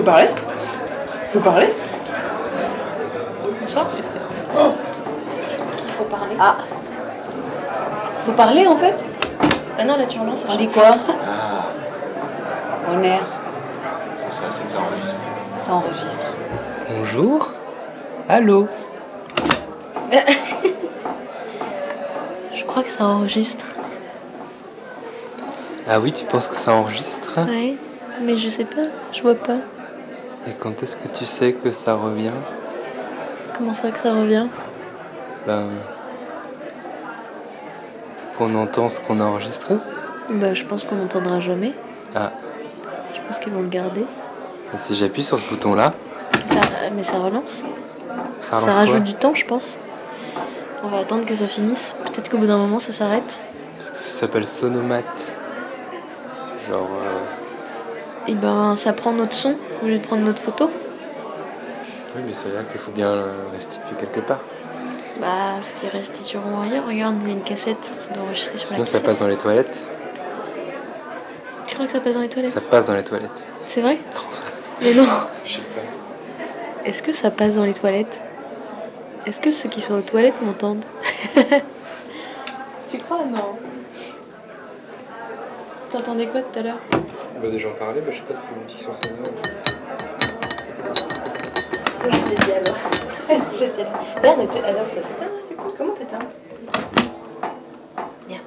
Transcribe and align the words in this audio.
Faut 0.00 0.06
parler 0.06 0.28
Faut 1.30 1.40
parler 1.40 1.74
Bonsoir. 3.60 3.86
Faut 5.98 6.04
parler. 6.04 6.36
Ah. 6.40 6.56
Faut 8.24 8.32
parler 8.32 8.66
en 8.66 8.78
fait 8.78 8.94
Ah 9.78 9.84
non, 9.84 9.98
là 9.98 10.06
tu 10.06 10.18
relances. 10.18 10.46
On 10.48 10.56
dit 10.56 10.68
quoi? 10.68 10.96
Ah, 10.96 11.66
On 12.90 13.02
air. 13.02 13.20
c'est 14.16 14.32
ça, 14.32 14.44
c'est 14.48 14.64
que 14.64 14.70
ça 14.70 14.78
enregistre. 14.78 15.20
Ça 15.66 15.74
enregistre. 15.74 16.34
Bonjour. 16.88 17.50
Allô. 18.26 18.68
Je 22.54 22.64
crois 22.64 22.84
que 22.84 22.90
ça 22.90 23.04
enregistre. 23.04 23.66
Ah 25.86 26.00
oui, 26.00 26.10
tu 26.10 26.24
penses 26.24 26.48
que 26.48 26.56
ça 26.56 26.72
enregistre? 26.72 27.38
Ouais, 27.46 27.76
mais 28.22 28.38
je 28.38 28.48
sais 28.48 28.64
pas, 28.64 28.86
je 29.12 29.20
vois 29.20 29.34
pas. 29.34 29.56
Et 30.46 30.52
quand 30.58 30.82
est-ce 30.82 30.96
que 30.96 31.08
tu 31.08 31.24
sais 31.26 31.52
que 31.52 31.70
ça 31.72 31.94
revient? 31.94 32.32
Comment 33.56 33.74
ça 33.74 33.90
que 33.90 33.98
ça 33.98 34.12
revient? 34.14 34.46
Ben. 35.46 35.68
Qu'on 38.38 38.54
entend 38.54 38.88
ce 38.88 39.00
qu'on 39.00 39.20
a 39.20 39.24
enregistré 39.24 39.74
Bah, 40.30 40.54
je 40.54 40.64
pense 40.64 40.84
qu'on 40.84 40.96
n'entendra 40.96 41.40
jamais. 41.40 41.74
Ah, 42.14 42.32
Je 43.14 43.20
pense 43.26 43.38
qu'ils 43.38 43.52
vont 43.52 43.60
le 43.62 43.68
garder. 43.68 44.00
et 44.74 44.78
si 44.78 44.94
j'appuie 44.96 45.22
sur 45.22 45.38
ce 45.38 45.48
bouton-là, 45.50 45.92
Ça- 46.46 46.60
mais 46.94 47.02
ça 47.02 47.18
relance. 47.18 47.64
ça 48.40 48.50
Ça, 48.52 48.56
relance 48.60 48.74
rajoute 48.76 48.94
quoi? 48.96 49.00
du 49.04 49.14
temps, 49.14 49.34
je 49.34 49.44
pense. 49.44 49.78
On 50.82 50.88
va 50.88 50.98
attendre 50.98 51.26
que 51.26 51.34
ça 51.34 51.46
finisse. 51.46 51.94
Peut-être 52.06 52.30
qu'au 52.30 52.38
bout 52.38 52.46
d'un 52.46 52.56
moment, 52.56 52.78
ça 52.78 52.92
s'arrête. 52.92 53.44
Parce 53.76 53.90
que 53.90 53.98
ça 53.98 54.20
s'appelle 54.20 54.46
sonomate. 54.46 55.04
Genre. 56.68 56.88
euh, 57.04 58.28
Et 58.28 58.34
ben, 58.34 58.74
ça 58.76 58.92
prend 58.94 59.12
notre 59.12 59.34
son 59.34 59.56
au 59.82 59.86
lieu 59.86 59.98
de 59.98 60.04
prendre 60.04 60.22
notre 60.22 60.40
photo. 60.40 60.70
Oui, 62.16 62.22
mais 62.26 62.32
ça 62.32 62.44
veut 62.44 62.50
dire 62.52 62.68
qu'il 62.70 62.80
faut 62.80 62.90
bien 62.90 63.14
le 63.14 63.52
restituer 63.52 63.94
quelque 63.98 64.20
part. 64.20 64.40
Bah, 65.20 65.60
faut 65.62 65.80
qu'ils 65.80 65.90
restitueront 65.96 66.62
ailleurs. 66.62 66.86
Regarde, 66.86 67.16
il 67.22 67.28
y 67.28 67.30
a 67.30 67.34
une 67.34 67.42
cassette, 67.42 67.84
ça 67.84 68.12
doit 68.14 68.24
enregistrer 68.24 68.56
sur 68.58 68.68
Sinon, 68.68 68.80
la 68.80 68.84
ça 68.84 68.92
cassette. 68.92 69.06
passe 69.06 69.18
dans 69.20 69.28
les 69.28 69.36
toilettes. 69.36 69.86
Tu 71.66 71.74
crois 71.74 71.86
que 71.86 71.92
ça 71.92 72.00
passe 72.00 72.14
dans 72.14 72.20
les 72.22 72.28
toilettes 72.28 72.50
Ça 72.52 72.60
passe 72.60 72.86
dans 72.86 72.94
les 72.94 73.04
toilettes. 73.04 73.30
C'est 73.66 73.80
vrai 73.80 73.98
Mais 74.82 74.94
non. 74.94 75.04
Je 75.44 75.52
sais 75.54 75.58
pas. 75.60 75.82
Est-ce 76.88 77.02
que 77.02 77.12
ça 77.12 77.30
passe 77.30 77.54
dans 77.54 77.64
les 77.64 77.74
toilettes 77.74 78.20
Est-ce 79.26 79.40
que 79.40 79.50
ceux 79.50 79.68
qui 79.68 79.80
sont 79.82 79.94
aux 79.94 80.00
toilettes 80.02 80.40
m'entendent 80.42 80.84
Tu 82.90 82.98
crois 82.98 83.18
Non. 83.18 83.56
T'entendais 85.92 86.26
quoi 86.26 86.40
tout 86.40 86.58
à 86.58 86.62
l'heure 86.62 86.78
On 87.36 87.40
va 87.40 87.48
déjà 87.50 87.68
en 87.68 87.72
parler, 87.72 88.00
mais 88.04 88.12
je 88.12 88.18
sais 88.18 88.24
pas 88.24 88.34
si 88.34 88.40
c'était 88.40 88.54
une 88.60 88.68
fiction 88.68 88.92
sonore. 88.94 89.32
Ça, 92.00 92.06
je 92.10 92.28
l'ai 92.30 92.36
dit 92.36 92.52
alors. 92.52 92.76
J'étais 93.58 93.82
là. 93.84 93.90
Merde, 94.22 94.48
tu- 94.50 94.58
alors 94.64 94.86
ça 94.86 95.02
s'éteint 95.02 95.26
du 95.48 95.56
coup 95.56 95.70
Comment 95.76 95.92
t'éteins 95.92 96.18
Merde. 98.28 98.42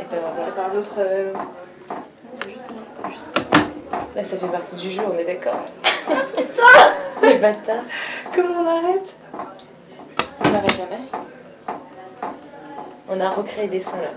Et 0.00 0.04
T'as 0.04 0.16
pas 0.52 0.70
un 0.74 0.78
autre. 0.78 0.94
euh, 0.98 1.32
Là, 4.16 4.24
ça 4.24 4.36
fait 4.36 4.46
partie 4.46 4.76
du 4.76 4.90
jeu, 4.90 5.02
on 5.12 5.16
est 5.18 5.24
d'accord. 5.24 5.60
Putain 6.36 7.28
Le 7.28 7.38
bâtard. 7.38 7.82
Comment 8.34 8.60
on 8.60 8.66
arrête 8.66 9.14
On 10.44 10.50
n'arrête 10.50 10.76
jamais. 10.76 11.00
On 13.08 13.20
a 13.20 13.28
recréé 13.30 13.68
des 13.68 13.80
sons 13.80 13.96
là. 13.96 14.10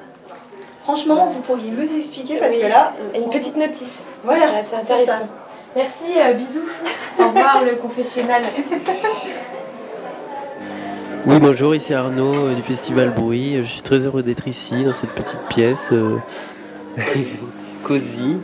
Franchement, 0.83 1.27
vous 1.27 1.41
pourriez 1.41 1.71
me 1.71 1.83
expliquer 1.83 2.37
parce 2.39 2.53
Oui. 2.53 2.61
que 2.61 2.67
là. 2.67 2.93
Une 3.15 3.29
petite 3.29 3.55
notice. 3.55 4.01
Voilà, 4.23 4.63
c'est 4.63 4.75
intéressant. 4.75 5.27
Merci, 5.75 6.05
euh, 6.17 6.33
bisous. 6.33 6.67
Au 7.19 7.27
revoir 7.29 7.63
le 7.65 7.75
confessionnal. 7.75 8.43
Oui, 11.25 11.39
bonjour, 11.39 11.73
ici 11.73 11.93
Arnaud 11.93 12.47
euh, 12.47 12.53
du 12.53 12.61
Festival 12.61 13.09
Bruit. 13.11 13.57
Je 13.57 13.63
suis 13.63 13.81
très 13.81 13.99
heureux 14.05 14.21
d'être 14.23 14.47
ici, 14.47 14.83
dans 14.83 14.93
cette 14.93 15.11
petite 15.11 15.39
pièce 15.49 15.89
euh, 15.91 16.17
cosy. 17.83 18.37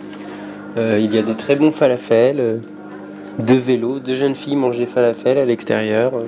Euh, 0.78 0.97
il 1.00 1.13
y 1.13 1.17
a 1.19 1.22
des 1.22 1.35
très 1.35 1.56
bons 1.56 1.72
falafels, 1.72 2.40
euh, 2.40 2.57
deux 3.38 3.57
vélos, 3.57 4.00
deux 4.00 4.16
jeunes 4.16 4.35
filles 4.35 4.56
mangent 4.56 4.78
des 4.78 4.85
falafels 4.88 5.38
à 5.38 5.46
l'extérieur. 5.46 6.13
euh. 6.16 6.25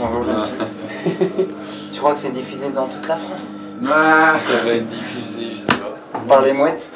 Tu 1.92 2.00
crois 2.00 2.12
que 2.14 2.20
c'est 2.20 2.30
diffusé 2.32 2.70
dans 2.70 2.86
toute 2.86 3.08
la 3.08 3.16
France 3.16 3.46
Ah, 3.90 4.34
ça 4.38 4.64
va 4.64 4.72
être 4.74 4.88
diffusé, 4.88 5.48
je 5.52 5.58
sais 5.58 5.80
pas. 5.80 5.96
Par 6.28 6.42
les 6.42 6.52
mouettes 6.52 6.88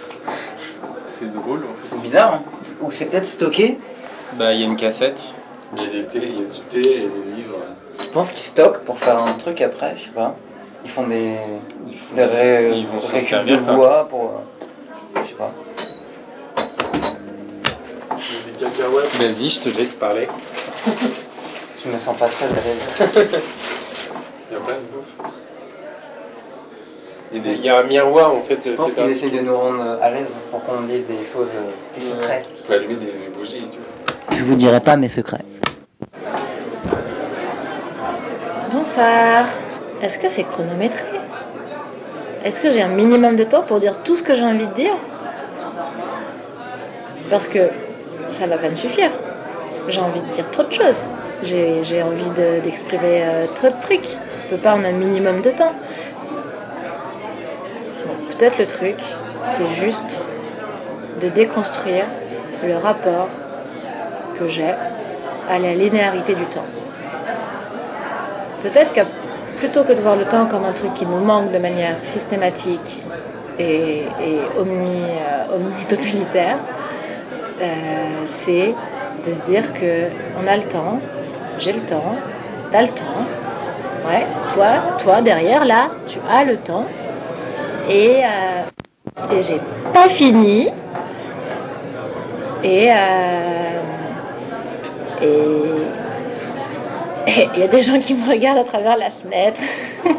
C'est 1.04 1.32
drôle 1.32 1.60
en 1.60 1.74
fait. 1.74 1.88
C'est 1.90 2.00
bizarre, 2.02 2.34
hein 2.34 2.42
Ou 2.82 2.90
c'est 2.90 3.06
peut-être 3.06 3.26
stocké 3.26 3.78
Bah, 4.34 4.52
il 4.52 4.60
y 4.60 4.62
a 4.64 4.66
une 4.66 4.76
cassette. 4.76 5.34
Il 5.76 5.82
y 5.82 5.86
a 5.86 5.90
des 5.90 6.04
thés, 6.04 6.20
il 6.22 6.34
y 6.42 6.44
a 6.44 6.48
du 6.48 6.60
thé 6.68 6.80
et 6.80 7.08
des 7.08 7.36
livres. 7.36 7.56
Je 8.00 8.06
pense 8.06 8.30
qu'ils 8.30 8.42
stockent 8.42 8.80
pour 8.84 8.98
faire 8.98 9.18
un 9.22 9.32
truc 9.34 9.60
après, 9.60 9.94
je 9.96 10.04
sais 10.04 10.10
pas. 10.10 10.34
Ils 10.84 10.90
font 10.90 11.06
des, 11.06 11.36
des 12.14 12.24
ré... 12.24 12.72
Ils 12.74 12.86
vont 12.86 13.00
s'en 13.00 13.12
récup 13.12 13.28
servir, 13.28 13.56
de 13.58 13.62
voix 13.62 14.06
pour... 14.08 14.42
euh, 15.16 15.20
Je 15.22 15.28
sais 15.28 15.34
pas. 15.34 15.52
Des 18.46 18.64
cacahuètes. 18.64 19.14
Vas-y, 19.20 19.48
je 19.48 19.60
te 19.60 19.68
laisse 19.68 19.92
parler. 19.94 20.28
Je 21.84 21.90
me 21.90 21.98
sens 21.98 22.16
pas 22.16 22.28
très 22.28 22.44
à 22.46 22.48
l'aise. 22.48 22.88
Il 24.50 24.54
y 24.54 24.56
a 24.56 24.60
plein 24.60 24.74
de 24.74 24.80
bouffe. 24.92 25.41
Il 27.34 27.60
y 27.64 27.68
a 27.70 27.78
un 27.78 27.82
miroir 27.84 28.34
en 28.34 28.42
fait. 28.42 28.58
Je 28.64 28.72
pense 28.72 28.92
qu'ils 28.92 29.10
essayent 29.10 29.30
de 29.30 29.40
nous 29.40 29.56
rendre 29.56 29.82
euh, 29.82 29.96
à 30.02 30.10
l'aise 30.10 30.26
pour 30.50 30.62
qu'on 30.64 30.82
dise 30.82 31.06
des 31.06 31.24
choses, 31.24 31.48
des 31.96 32.02
secrets. 32.02 32.44
Tu 32.56 32.62
peux 32.64 32.74
allumer 32.74 32.94
des 32.96 33.12
bougies, 33.34 33.66
tu 33.70 33.78
vois. 33.78 34.36
Je 34.36 34.44
vous 34.44 34.54
dirai 34.54 34.80
pas 34.80 34.96
mes 34.96 35.08
secrets. 35.08 35.38
Bonsoir. 38.72 39.46
Est-ce 40.02 40.18
que 40.18 40.28
c'est 40.28 40.44
chronométré? 40.44 41.04
Est-ce 42.44 42.60
que 42.60 42.70
j'ai 42.70 42.82
un 42.82 42.88
minimum 42.88 43.36
de 43.36 43.44
temps 43.44 43.62
pour 43.62 43.78
dire 43.80 43.96
tout 44.04 44.16
ce 44.16 44.22
que 44.22 44.34
j'ai 44.34 44.44
envie 44.44 44.66
de 44.66 44.72
dire? 44.74 44.96
Parce 47.30 47.46
que 47.46 47.70
ça 48.32 48.46
va 48.46 48.58
pas 48.58 48.68
me 48.68 48.76
suffire. 48.76 49.10
J'ai 49.88 50.00
envie 50.00 50.20
de 50.20 50.26
dire 50.26 50.50
trop 50.50 50.64
de 50.64 50.72
choses. 50.72 51.04
J'ai 51.44 52.02
envie 52.02 52.28
de- 52.30 52.60
d'exprimer 52.62 53.22
euh, 53.24 53.46
trop 53.54 53.68
de 53.68 53.80
trucs. 53.80 54.16
On 54.46 54.50
peut 54.50 54.56
pas 54.62 54.74
en 54.74 54.84
un 54.84 54.92
minimum 54.92 55.40
de 55.40 55.50
temps. 55.50 55.72
Peut-être 58.42 58.58
le 58.58 58.66
truc, 58.66 58.96
c'est 59.54 59.68
juste 59.68 60.20
de 61.20 61.28
déconstruire 61.28 62.06
le 62.64 62.74
rapport 62.74 63.28
que 64.36 64.48
j'ai 64.48 64.74
à 65.48 65.60
la 65.60 65.74
linéarité 65.74 66.34
du 66.34 66.44
temps. 66.46 66.66
Peut-être 68.64 68.92
que 68.92 69.02
plutôt 69.58 69.84
que 69.84 69.92
de 69.92 70.00
voir 70.00 70.16
le 70.16 70.24
temps 70.24 70.46
comme 70.46 70.64
un 70.64 70.72
truc 70.72 70.92
qui 70.94 71.06
nous 71.06 71.20
manque 71.20 71.52
de 71.52 71.58
manière 71.58 71.94
systématique 72.02 73.00
et, 73.60 74.06
et 74.20 74.40
omni, 74.58 75.04
euh, 75.04 75.54
omni-totalitaire, 75.54 76.56
euh, 77.60 78.22
c'est 78.24 78.74
de 79.24 79.34
se 79.34 79.42
dire 79.42 79.72
que 79.72 80.08
on 80.42 80.48
a 80.48 80.56
le 80.56 80.64
temps, 80.64 80.98
j'ai 81.60 81.74
le 81.74 81.82
temps, 81.82 82.16
t'as 82.72 82.82
le 82.82 82.88
temps, 82.88 83.24
ouais, 84.08 84.26
toi, 84.52 84.96
toi 84.98 85.20
derrière 85.22 85.64
là, 85.64 85.90
tu 86.08 86.18
as 86.28 86.42
le 86.42 86.56
temps, 86.56 86.86
et, 87.88 88.22
euh, 88.24 89.36
et 89.36 89.42
j'ai 89.42 89.60
pas 89.92 90.08
fini, 90.08 90.68
et, 92.62 92.88
euh, 92.90 93.80
et 95.22 95.62
et 97.26 97.48
il 97.54 97.60
y 97.60 97.62
a 97.62 97.68
des 97.68 97.82
gens 97.82 97.98
qui 97.98 98.14
me 98.14 98.28
regardent 98.28 98.58
à 98.58 98.64
travers 98.64 98.96
la 98.96 99.10
fenêtre. 99.10 99.60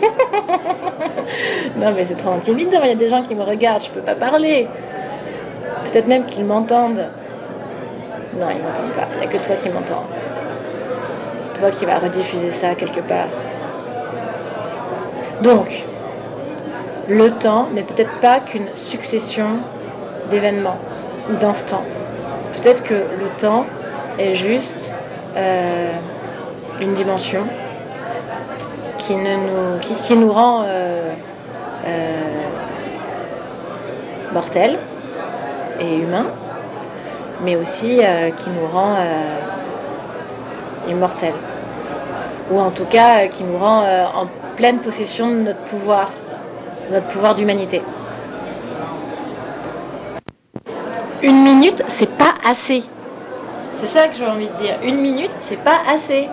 non, 1.77 1.91
mais 1.95 2.05
c'est 2.05 2.15
trop 2.15 2.31
intimidant. 2.31 2.79
Il 2.83 2.89
y 2.89 2.91
a 2.91 2.95
des 2.95 3.09
gens 3.09 3.23
qui 3.23 3.35
me 3.35 3.43
regardent, 3.43 3.83
je 3.83 3.89
peux 3.89 4.01
pas 4.01 4.15
parler. 4.15 4.67
Peut-être 5.83 6.07
même 6.07 6.25
qu'ils 6.25 6.45
m'entendent. 6.45 7.05
Non, 8.39 8.47
ils 8.49 8.63
m'entendent 8.63 8.93
pas. 8.95 9.07
Il 9.15 9.19
n'y 9.19 9.25
a 9.25 9.27
que 9.27 9.45
toi 9.45 9.55
qui 9.55 9.69
m'entends. 9.69 10.03
Toi 11.59 11.71
qui 11.71 11.85
vas 11.85 11.99
rediffuser 11.99 12.51
ça 12.51 12.73
quelque 12.75 13.01
part. 13.01 13.27
Donc, 15.41 15.83
le 17.07 17.31
temps 17.31 17.67
n'est 17.73 17.83
peut-être 17.83 18.19
pas 18.21 18.39
qu'une 18.39 18.67
succession 18.75 19.59
d'événements 20.31 20.77
d'instants. 21.41 21.83
Peut-être 22.53 22.83
que 22.83 22.93
le 22.93 23.29
temps 23.39 23.65
est 24.19 24.35
juste 24.35 24.93
euh, 25.35 25.91
une 26.79 26.93
dimension 26.93 27.43
qui, 28.97 29.15
ne 29.15 29.35
nous, 29.35 29.79
qui, 29.79 30.15
nous 30.15 30.31
rend 30.31 30.63
euh, 30.65 31.11
euh, 31.85 32.21
mortels 34.33 34.77
et 35.79 35.97
humains, 35.97 36.27
mais 37.43 37.55
aussi 37.55 38.01
qui 38.37 38.49
nous 38.49 38.67
rend 38.71 38.95
immortels. 40.87 41.33
Ou 42.51 42.59
en 42.59 42.71
tout 42.71 42.85
cas, 42.85 43.27
qui 43.27 43.43
nous 43.43 43.57
rend 43.57 43.81
en 43.81 44.27
pleine 44.55 44.79
possession 44.79 45.27
de 45.27 45.41
notre 45.41 45.59
pouvoir, 45.61 46.09
notre 46.91 47.07
pouvoir 47.07 47.35
d'humanité. 47.35 47.81
Une 51.21 51.41
minute, 51.41 51.83
c'est 51.87 52.09
pas 52.09 52.33
assez. 52.45 52.83
C'est 53.77 53.87
ça 53.87 54.07
que 54.07 54.15
j'ai 54.15 54.25
envie 54.25 54.47
de 54.49 54.55
dire. 54.55 54.75
Une 54.83 54.97
minute, 54.97 55.31
c'est 55.41 55.57
pas 55.57 55.79
assez. 55.89 56.27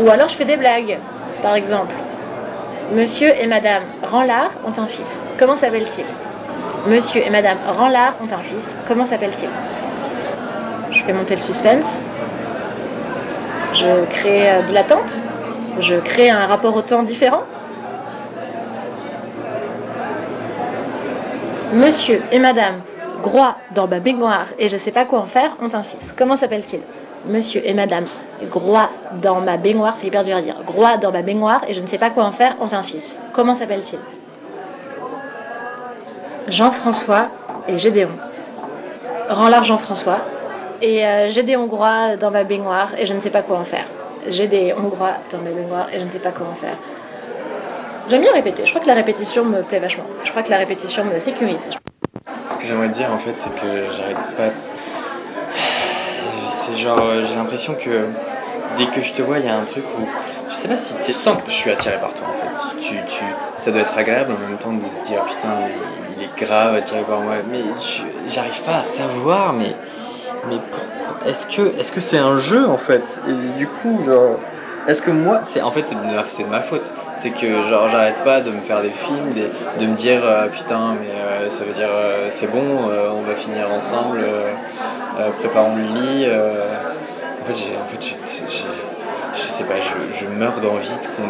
Ou 0.00 0.10
alors 0.10 0.28
je 0.28 0.34
fais 0.34 0.44
des 0.44 0.56
blagues, 0.56 0.98
par 1.42 1.54
exemple. 1.54 1.94
Monsieur 2.94 3.30
et 3.38 3.46
Madame 3.46 3.82
Ranlard 4.02 4.50
ont 4.66 4.80
un 4.80 4.86
fils. 4.86 5.20
Comment 5.38 5.56
s'appelle-t-il 5.56 6.06
Monsieur 6.86 7.26
et 7.26 7.30
Madame 7.30 7.58
Ranlard 7.66 8.14
ont 8.22 8.32
un 8.32 8.42
fils. 8.42 8.76
Comment 8.86 9.04
s'appelle-t-il 9.04 9.48
Je 10.96 11.04
fais 11.04 11.12
monter 11.12 11.34
le 11.34 11.40
suspense. 11.40 11.96
Je 13.74 14.04
crée 14.10 14.50
euh, 14.50 14.62
de 14.62 14.72
l'attente. 14.72 15.18
Je 15.80 15.96
crée 15.96 16.30
un 16.30 16.46
rapport 16.46 16.74
au 16.74 16.82
temps 16.82 17.02
différent. 17.02 17.42
Monsieur 21.72 22.22
et 22.32 22.38
Madame 22.38 22.80
Groix 23.22 23.56
dans 23.74 23.86
ma 23.86 24.00
baignoire 24.00 24.46
et 24.58 24.70
je 24.70 24.78
sais 24.78 24.90
pas 24.90 25.04
quoi 25.04 25.18
en 25.18 25.26
faire 25.26 25.54
ont 25.60 25.68
un 25.74 25.82
fils. 25.82 26.14
Comment 26.16 26.36
s'appelle-t-il? 26.36 26.80
Monsieur 27.30 27.60
et 27.62 27.74
Madame 27.74 28.06
Groix 28.44 28.88
dans 29.20 29.40
ma 29.40 29.58
baignoire, 29.58 29.94
c'est 29.98 30.06
hyper 30.06 30.24
dur 30.24 30.36
à 30.36 30.40
dire. 30.40 30.56
Groix 30.64 30.96
dans 30.96 31.12
ma 31.12 31.20
baignoire 31.20 31.62
et 31.68 31.74
je 31.74 31.80
ne 31.80 31.86
sais 31.86 31.98
pas 31.98 32.08
quoi 32.08 32.24
en 32.24 32.32
faire 32.32 32.56
ont 32.60 32.72
un 32.72 32.82
fils. 32.82 33.18
Comment 33.34 33.54
s'appelle-t-il? 33.54 33.98
Jean-François 36.50 37.26
et 37.68 37.76
Gédéon. 37.76 38.10
Rends-leur 39.28 39.64
Jean-François 39.64 40.20
et 40.80 41.04
euh, 41.04 41.28
j'ai 41.28 41.42
des 41.42 41.56
Hongrois 41.56 42.16
dans 42.16 42.30
ma 42.30 42.44
baignoire 42.44 42.90
et 42.96 43.04
je 43.04 43.12
ne 43.12 43.20
sais 43.20 43.30
pas 43.30 43.42
quoi 43.42 43.58
en 43.58 43.64
faire. 43.64 43.84
J'ai 44.26 44.46
des 44.46 44.72
Hongrois 44.72 45.14
dans 45.30 45.38
ma 45.38 45.50
baignoire 45.50 45.88
et 45.92 46.00
je 46.00 46.04
ne 46.04 46.10
sais 46.10 46.18
pas 46.18 46.30
quoi 46.30 46.46
en 46.50 46.54
faire. 46.54 46.78
J'aime 48.08 48.22
bien 48.22 48.32
répéter. 48.32 48.64
Je 48.64 48.70
crois 48.70 48.80
que 48.80 48.86
la 48.86 48.94
répétition 48.94 49.44
me 49.44 49.60
plaît 49.62 49.80
vachement. 49.80 50.04
Je 50.24 50.30
crois 50.30 50.42
que 50.42 50.50
la 50.50 50.56
répétition 50.56 51.04
me 51.04 51.18
sécurise. 51.20 51.68
Ce 52.50 52.56
que 52.56 52.64
j'aimerais 52.64 52.88
dire 52.88 53.12
en 53.12 53.18
fait, 53.18 53.34
c'est 53.36 53.54
que 53.54 53.90
j'arrête 53.90 54.16
pas. 54.36 54.50
C'est 56.48 56.74
genre, 56.74 56.98
euh, 57.02 57.22
j'ai 57.26 57.34
l'impression 57.34 57.74
que 57.74 58.06
dès 58.78 58.86
que 58.86 59.02
je 59.02 59.12
te 59.12 59.20
vois, 59.20 59.40
il 59.40 59.44
y 59.44 59.48
a 59.48 59.56
un 59.56 59.64
truc 59.64 59.84
où. 59.98 60.06
Je 60.48 60.54
sais 60.54 60.68
pas 60.68 60.78
si 60.78 60.94
tu 61.00 61.12
sens 61.12 61.42
que 61.42 61.50
je 61.50 61.54
suis 61.54 61.70
attiré 61.70 61.98
par 61.98 62.14
toi 62.14 62.28
en 62.34 62.38
fait. 62.38 62.78
Tu, 62.80 62.94
tu, 63.06 63.24
ça 63.58 63.70
doit 63.70 63.82
être 63.82 63.98
agréable 63.98 64.32
en 64.32 64.48
même 64.48 64.56
temps 64.56 64.72
de 64.72 64.88
se 64.88 65.06
dire 65.06 65.22
putain, 65.26 65.68
il 66.16 66.24
est 66.24 66.46
grave 66.46 66.74
attiré 66.76 67.02
par 67.02 67.20
moi. 67.20 67.34
Mais 67.50 67.60
j'arrive 68.26 68.62
pas 68.62 68.76
à 68.76 68.84
savoir, 68.84 69.52
mais. 69.52 69.76
Mais 70.48 70.56
pourquoi 70.70 71.28
Est-ce 71.28 71.46
que 71.46 71.78
est-ce 71.78 71.92
que 71.92 72.00
c'est 72.00 72.18
un 72.18 72.38
jeu 72.38 72.66
en 72.66 72.78
fait? 72.78 73.20
Et 73.28 73.58
du 73.58 73.66
coup, 73.66 74.00
genre. 74.06 74.38
Est-ce 74.88 75.02
que 75.02 75.10
moi, 75.10 75.40
c'est 75.44 75.60
en 75.60 75.70
fait 75.70 75.86
c'est 75.86 75.94
de, 75.94 76.46
ma- 76.48 76.62
faute. 76.62 76.90
C'est 77.16 77.30
que 77.30 77.62
genre 77.68 77.88
j'arrête 77.90 78.22
pas 78.24 78.40
de 78.40 78.50
me 78.50 78.62
faire 78.62 78.80
des 78.82 78.90
films, 78.90 79.30
de 79.34 79.86
me 79.86 79.94
dire 79.94 80.24
euh, 80.24 80.48
putain 80.48 80.94
mais 81.00 81.10
euh, 81.10 81.50
ça 81.50 81.64
veut 81.64 81.74
dire 81.74 81.90
euh, 81.92 82.28
c'est 82.30 82.46
bon, 82.46 82.62
on 82.88 83.22
va 83.22 83.34
finir 83.34 83.70
ensemble, 83.70 84.20
préparons 85.38 85.76
le 85.76 85.82
lit. 85.82 86.26
En 87.42 87.44
fait 87.46 87.56
j'ai, 87.56 87.76
en 87.76 87.86
fait 87.86 88.02
j'ai- 88.02 88.66
je 89.34 89.38
sais 89.38 89.64
pas, 89.64 89.74
je, 89.80 90.26
meurs 90.26 90.60
d'envie 90.60 90.88
de 90.88 91.06
qu'on, 91.16 91.28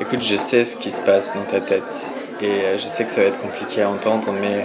Écoute, 0.00 0.22
je 0.22 0.36
sais 0.36 0.64
ce 0.64 0.76
qui 0.76 0.90
se 0.92 1.00
passe 1.02 1.34
dans 1.34 1.44
ta 1.44 1.60
tête 1.60 2.10
et 2.40 2.62
je 2.78 2.86
sais 2.86 3.04
que 3.04 3.12
ça 3.12 3.20
va 3.20 3.26
être 3.28 3.38
compliqué 3.40 3.82
à 3.82 3.90
entendre, 3.90 4.32
mais 4.40 4.64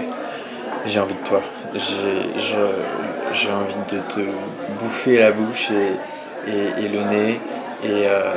j'ai 0.86 1.00
envie 1.00 1.14
de 1.16 1.20
toi. 1.28 1.42
J'ai, 1.74 2.40
j'ai 3.34 3.52
envie 3.52 3.76
de 3.92 4.00
te 4.00 4.22
bouffer 4.80 5.20
la 5.20 5.32
bouche 5.32 5.72
et, 5.72 5.92
et, 6.48 6.88
le 6.88 7.02
nez 7.10 7.40
et, 7.84 8.08
euh, 8.08 8.34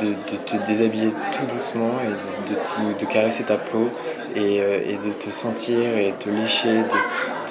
de, 0.00 0.14
te 0.46 0.56
déshabiller 0.66 1.12
tout 1.32 1.46
doucement 1.52 1.92
et 2.04 3.00
de, 3.00 3.06
caresser 3.06 3.44
ta 3.44 3.56
peau 3.56 3.90
et, 4.36 4.60
euh, 4.60 4.80
et 4.84 4.98
de 5.06 5.12
te 5.12 5.30
sentir 5.30 5.96
et 5.96 6.14
te 6.18 6.28
lécher, 6.28 6.82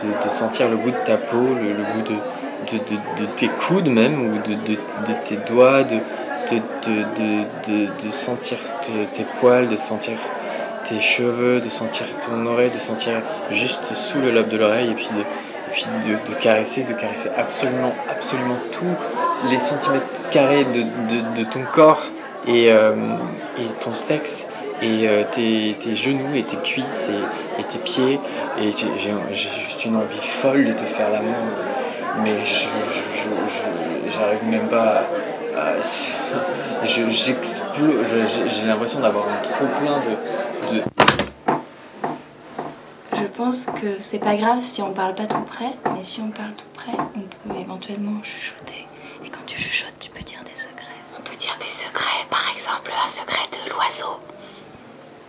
de, 0.03 0.29
sentir 0.29 0.69
le 0.69 0.77
goût 0.77 0.91
de 0.91 1.03
ta 1.05 1.17
peau, 1.17 1.37
le, 1.37 2.01
goût 2.01 2.19
de, 2.71 3.25
tes 3.35 3.47
coudes 3.47 3.89
même 3.89 4.33
ou 4.33 4.37
de, 4.37 4.55
tes 5.25 5.37
doigts, 5.47 5.83
de, 5.83 5.99
sentir 8.09 8.57
te- 8.81 9.15
tes 9.15 9.25
poils, 9.39 9.67
de 9.67 9.75
sentir 9.75 10.17
tes 10.87 10.99
cheveux, 10.99 11.59
de 11.59 11.69
sentir 11.69 12.05
ton 12.21 12.45
oreille, 12.45 12.71
de 12.71 12.79
sentir 12.79 13.21
juste 13.51 13.93
sous 13.93 14.19
le 14.19 14.31
lobe 14.31 14.47
de 14.47 14.57
l'oreille 14.57 14.91
et 14.91 14.93
puis 14.93 15.09
de, 16.05 16.33
caresser, 16.35 16.83
de 16.83 16.93
caresser 16.93 17.29
absolument, 17.35 17.93
absolument 18.09 18.57
tous 18.71 18.95
les 19.49 19.59
centimètres 19.59 20.29
carrés 20.31 20.65
de, 20.65 21.43
ton 21.45 21.63
corps 21.73 22.03
et, 22.47 22.71
euh, 22.71 23.15
et 23.57 23.65
ton 23.83 23.93
sexe. 23.93 24.45
Et 24.81 25.07
euh, 25.07 25.23
tes, 25.31 25.95
genoux 25.95 26.35
et 26.35 26.43
tes 26.43 26.57
cuisses 26.57 27.09
et, 27.59 27.63
tes 27.63 27.79
pieds. 27.79 28.19
Et 28.59 28.71
j'ai 28.77 29.49
juste 29.49 29.85
une 29.85 29.95
envie 29.95 30.19
folle 30.21 30.65
de 30.65 30.73
te 30.73 30.83
faire 30.83 31.09
l'amour. 31.09 31.35
Mais 32.23 32.43
j'arrive 34.09 34.43
même 34.45 34.67
pas 34.67 35.03
à, 35.55 35.59
à- 35.59 35.81
je- 36.83 37.09
j'explose. 37.09 38.05
Je- 38.07 38.47
j'ai- 38.49 38.65
l'impression 38.65 38.99
d'avoir 38.99 39.27
un 39.29 39.37
trop 39.37 39.65
plein 39.79 39.99
de 39.99 40.83
Je 43.15 43.23
pense 43.35 43.65
que 43.65 43.97
c'est 43.99 44.19
pas 44.19 44.35
grave 44.35 44.59
si 44.63 44.81
on 44.81 44.93
parle 44.93 45.15
pas 45.15 45.25
tout 45.25 45.41
près, 45.41 45.71
mais 45.93 46.03
si 46.03 46.21
on 46.21 46.29
parle 46.29 46.53
tout 46.53 46.65
près, 46.73 46.91
on 47.15 47.49
peut 47.49 47.59
éventuellement 47.59 48.21
chuchoter. 48.23 48.85
Et 49.25 49.29
quand 49.29 49.45
tu 49.45 49.59
chuchotes, 49.59 49.93
tu 49.99 50.09
peux 50.09 50.21
dire 50.23 50.39
des 50.43 50.55
secrets. 50.59 50.93
On 51.17 51.21
peut 51.21 51.35
dire 51.35 51.55
des 51.59 51.69
secrets, 51.69 52.25
par 52.29 52.43
exemple 52.55 52.91
un 53.03 53.07
secret 53.09 53.47
de 53.51 53.69
l'oiseau. 53.71 54.19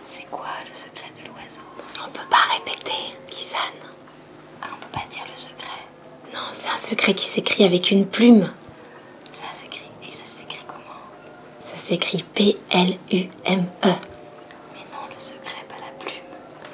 C'est 0.05 0.25
quoi 0.31 0.47
le 0.67 0.73
secret 0.73 1.09
de 1.15 1.27
l'oiseau 1.27 1.61
On 2.03 2.09
peut 2.11 2.27
pas 2.29 2.45
répéter, 2.53 3.15
Lisanne. 3.29 3.81
Ah, 4.61 4.67
on 4.73 4.77
peut 4.77 4.91
pas 4.99 5.05
dire 5.09 5.23
le 5.29 5.35
secret. 5.37 5.81
Non, 6.33 6.48
c'est 6.59 6.67
un 6.67 6.77
secret 6.77 7.13
qui 7.13 7.25
s'écrit 7.25 7.63
avec 7.63 7.89
une 7.89 8.05
plume. 8.05 8.51
Ça 9.31 9.45
s'écrit. 9.61 9.89
Et 10.03 10.11
ça 10.11 10.23
s'écrit 10.37 10.63
comment? 10.67 10.99
Ça 11.65 11.77
s'écrit 11.87 12.23
P-L-U-M-E. 12.35 13.67
Mais 13.83 14.85
non, 14.91 15.05
le 15.09 15.17
secret, 15.17 15.63
pas 15.69 15.75
la 15.79 15.91
plume. 16.03 16.19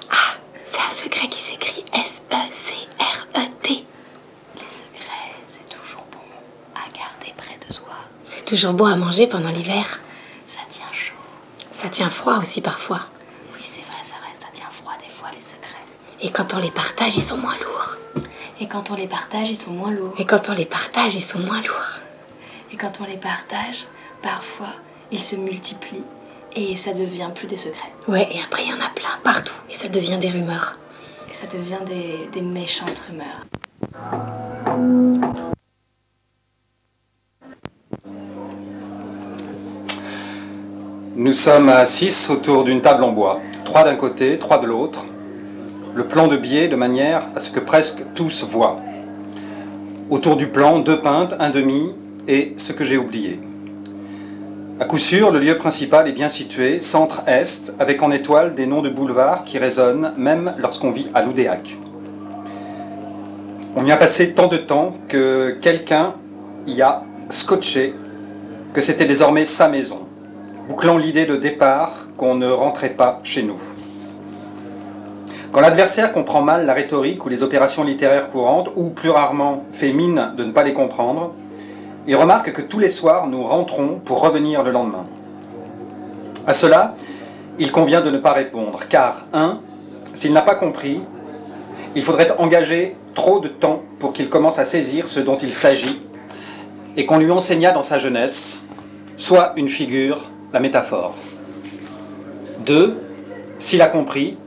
Ah, 0.10 0.38
c'est 0.66 0.80
un 0.82 0.90
secret 0.90 1.28
qui 1.28 1.40
s'écrit 1.40 1.86
S-E-C-R-E-T. 1.94 3.70
Les 3.70 4.70
secrets, 4.70 5.36
c'est 5.48 5.70
toujours 5.70 6.06
bon 6.12 6.18
à 6.74 6.90
garder 6.98 7.32
près 7.38 7.58
de 7.68 7.72
soi. 7.72 7.94
C'est 8.26 8.44
toujours 8.44 8.74
bon 8.74 8.86
à 8.86 8.96
manger 8.96 9.28
pendant 9.28 9.50
l'hiver. 9.50 10.00
Ça 10.48 10.62
tient 10.72 10.92
chaud. 10.92 11.14
Ça 11.72 11.90
tient 11.90 12.10
froid 12.10 12.38
aussi 12.40 12.62
parfois. 12.62 13.02
Oui, 13.54 13.62
c'est 13.64 13.82
vrai, 13.82 14.02
vrai, 14.04 14.34
ça 14.42 14.48
tient 14.52 14.72
froid 14.72 14.94
des 15.00 15.14
fois, 15.14 15.30
les 15.32 15.44
secrets. 15.44 15.78
Et 16.22 16.32
quand 16.32 16.56
on 16.56 16.60
les 16.60 16.72
partage, 16.72 17.16
ils 17.18 17.22
sont 17.22 17.38
moins 17.38 17.56
lourds. 17.60 17.95
Et 18.62 18.68
quand 18.68 18.90
on 18.90 18.96
les 18.96 19.08
partage, 19.08 19.50
ils 19.50 19.58
sont 19.58 19.72
moins 19.72 19.92
lourds. 19.92 20.14
Et 20.18 20.26
quand 20.26 20.50
on 20.50 20.54
les 20.54 20.66
partage, 20.66 21.14
ils 21.14 21.22
sont 21.22 21.40
moins 21.40 21.62
lourds. 21.62 22.00
Et 22.72 22.78
quand 22.78 23.02
on 23.02 23.06
les 23.06 23.18
partage, 23.18 23.86
parfois, 24.22 24.74
ils 25.12 25.22
se 25.22 25.36
multiplient 25.36 26.04
et 26.56 26.76
ça 26.78 26.94
devient 26.94 27.30
plus 27.36 27.48
des 27.48 27.58
secrets. 27.58 27.92
Ouais, 28.08 28.30
et 28.32 28.40
après, 28.42 28.64
il 28.64 28.70
y 28.70 28.74
en 28.74 28.78
a 28.80 28.90
plein, 28.96 29.10
partout. 29.26 29.54
Et 29.70 29.74
ça 29.74 29.90
devient 29.90 30.18
des 30.18 30.30
rumeurs. 30.30 30.78
Et 31.30 31.34
ça 31.34 31.48
devient 31.48 31.84
des, 31.86 32.30
des 32.32 32.42
méchantes 32.42 33.02
rumeurs. 33.10 33.46
Nous 41.18 41.34
sommes 41.34 41.68
à 41.68 41.86
6 41.86 42.30
autour 42.30 42.64
d'une 42.64 42.82
table 42.82 43.04
en 43.04 43.12
bois, 43.12 43.42
trois 43.66 43.84
d'un 43.84 43.96
côté, 43.96 44.40
trois 44.40 44.60
de 44.60 44.68
l'autre. 44.68 45.06
Le 45.96 46.04
plan 46.04 46.28
de 46.28 46.36
biais 46.36 46.68
de 46.68 46.76
manière 46.76 47.30
à 47.38 47.40
ce 47.40 47.50
que 47.50 47.62
presque 47.62 48.04
tous 48.16 48.44
voient. 48.44 48.82
Autour 50.10 50.36
du 50.36 50.48
plan, 50.48 50.80
deux 50.80 51.00
pintes, 51.00 51.34
un 51.40 51.50
demi 51.50 51.94
et 52.28 52.54
ce 52.58 52.74
que 52.74 52.84
j'ai 52.84 52.98
oublié. 52.98 53.40
À 54.82 54.84
coup 54.84 54.98
sûr, 54.98 55.32
le 55.32 55.40
lieu 55.40 55.58
principal 55.58 56.10
est 56.10 56.12
bien 56.12 56.28
situé, 56.28 56.82
centre-est, 56.82 57.74
avec 57.80 58.04
en 58.04 58.12
étoile 58.12 58.56
des 58.56 58.66
noms 58.66 58.82
de 58.82 58.90
boulevards 58.90 59.46
qui 59.46 59.58
résonnent 59.58 60.12
même 60.18 60.54
lorsqu'on 60.58 60.92
vit 60.92 61.08
à 61.14 61.24
Loudéac. 61.24 61.78
On 63.78 63.86
y 63.86 63.92
a 63.94 63.98
passé 63.98 64.34
tant 64.34 64.48
de 64.48 64.58
temps 64.58 64.98
que 65.08 65.58
quelqu'un 65.62 66.14
y 66.68 66.82
a 66.82 67.04
scotché 67.30 67.94
que 68.74 68.82
c'était 68.82 69.06
désormais 69.06 69.46
sa 69.46 69.70
maison 69.70 70.00
bouclant 70.68 70.98
l'idée 70.98 71.26
de 71.26 71.38
départ 71.38 72.08
qu'on 72.18 72.36
ne 72.36 72.52
rentrait 72.52 72.90
pas 72.90 73.22
chez 73.24 73.44
nous. 73.44 73.62
Quand 75.56 75.62
l'adversaire 75.62 76.12
comprend 76.12 76.42
mal 76.42 76.66
la 76.66 76.74
rhétorique 76.74 77.26
ou 77.26 77.30
les 77.30 77.42
opérations 77.42 77.86
littéraires 77.86 78.30
courantes, 78.30 78.74
ou 78.76 78.90
plus 78.90 79.10
rarement 79.10 79.64
fait 79.72 79.94
mine 79.94 80.34
de 80.36 80.44
ne 80.44 80.52
pas 80.52 80.64
les 80.64 80.74
comprendre, 80.74 81.34
il 82.08 82.18
remarque 82.18 82.52
que 82.52 82.62
tous 82.62 82.78
les 82.78 82.90
soirs 82.90 83.28
nous 83.28 83.42
rentrons 83.42 84.02
pour 84.04 84.20
revenir 84.20 84.64
le 84.64 84.72
lendemain. 84.72 85.06
À 86.46 86.54
cela, 86.54 86.96
il 87.58 87.72
convient 87.72 88.02
de 88.02 88.10
ne 88.12 88.18
pas 88.18 88.34
répondre, 88.34 88.82
car, 88.90 89.28
un, 89.32 89.60
s'il 90.14 90.34
n'a 90.34 90.42
pas 90.42 90.56
compris, 90.56 91.00
il 91.96 92.02
faudrait 92.02 92.38
engager 92.38 92.98
trop 93.14 93.40
de 93.40 93.48
temps 93.48 93.82
pour 94.00 94.12
qu'il 94.12 94.28
commence 94.28 94.60
à 94.60 94.66
saisir 94.66 95.08
ce 95.08 95.22
dont 95.22 95.38
il 95.38 95.54
s'agit, 95.54 96.02
et 96.98 97.06
qu'on 97.06 97.18
lui 97.18 97.32
enseigna 97.32 97.72
dans 97.72 97.82
sa 97.82 97.98
jeunesse, 97.98 98.60
soit 99.16 99.54
une 99.56 99.70
figure, 99.70 100.20
la 100.52 100.60
métaphore. 100.60 101.16
Deux, 102.66 102.98
s'il 103.58 103.82
a 103.82 103.88
compris, 103.88 104.38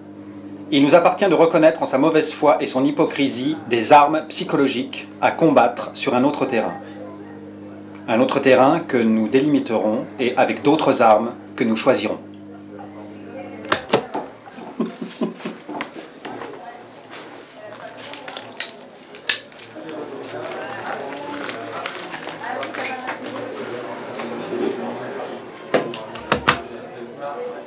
Il 0.71 0.85
nous 0.85 0.95
appartient 0.95 1.27
de 1.27 1.35
reconnaître 1.35 1.83
en 1.83 1.87
sa 1.87 1.97
mauvaise 1.97 2.31
foi 2.31 2.59
et 2.63 2.67
son 2.67 2.85
hypocrisie 2.85 3.57
des 3.71 3.95
armes 3.95 4.25
psychologiques 4.29 5.09
à 5.23 5.31
combattre 5.31 5.91
sur 5.95 6.15
un 6.15 6.25
autre 6.25 6.45
terrain. 6.45 6.75
Un 8.07 8.21
autre 8.21 8.39
terrain 8.39 8.81
que 8.81 8.99
nous 8.99 9.29
délimiterons 9.29 10.05
et 10.21 10.37
avec 10.37 10.63
d'autres 10.63 11.01
armes 11.01 11.33
que 11.57 11.65
nous 11.65 11.77
choisirons. 11.77 12.19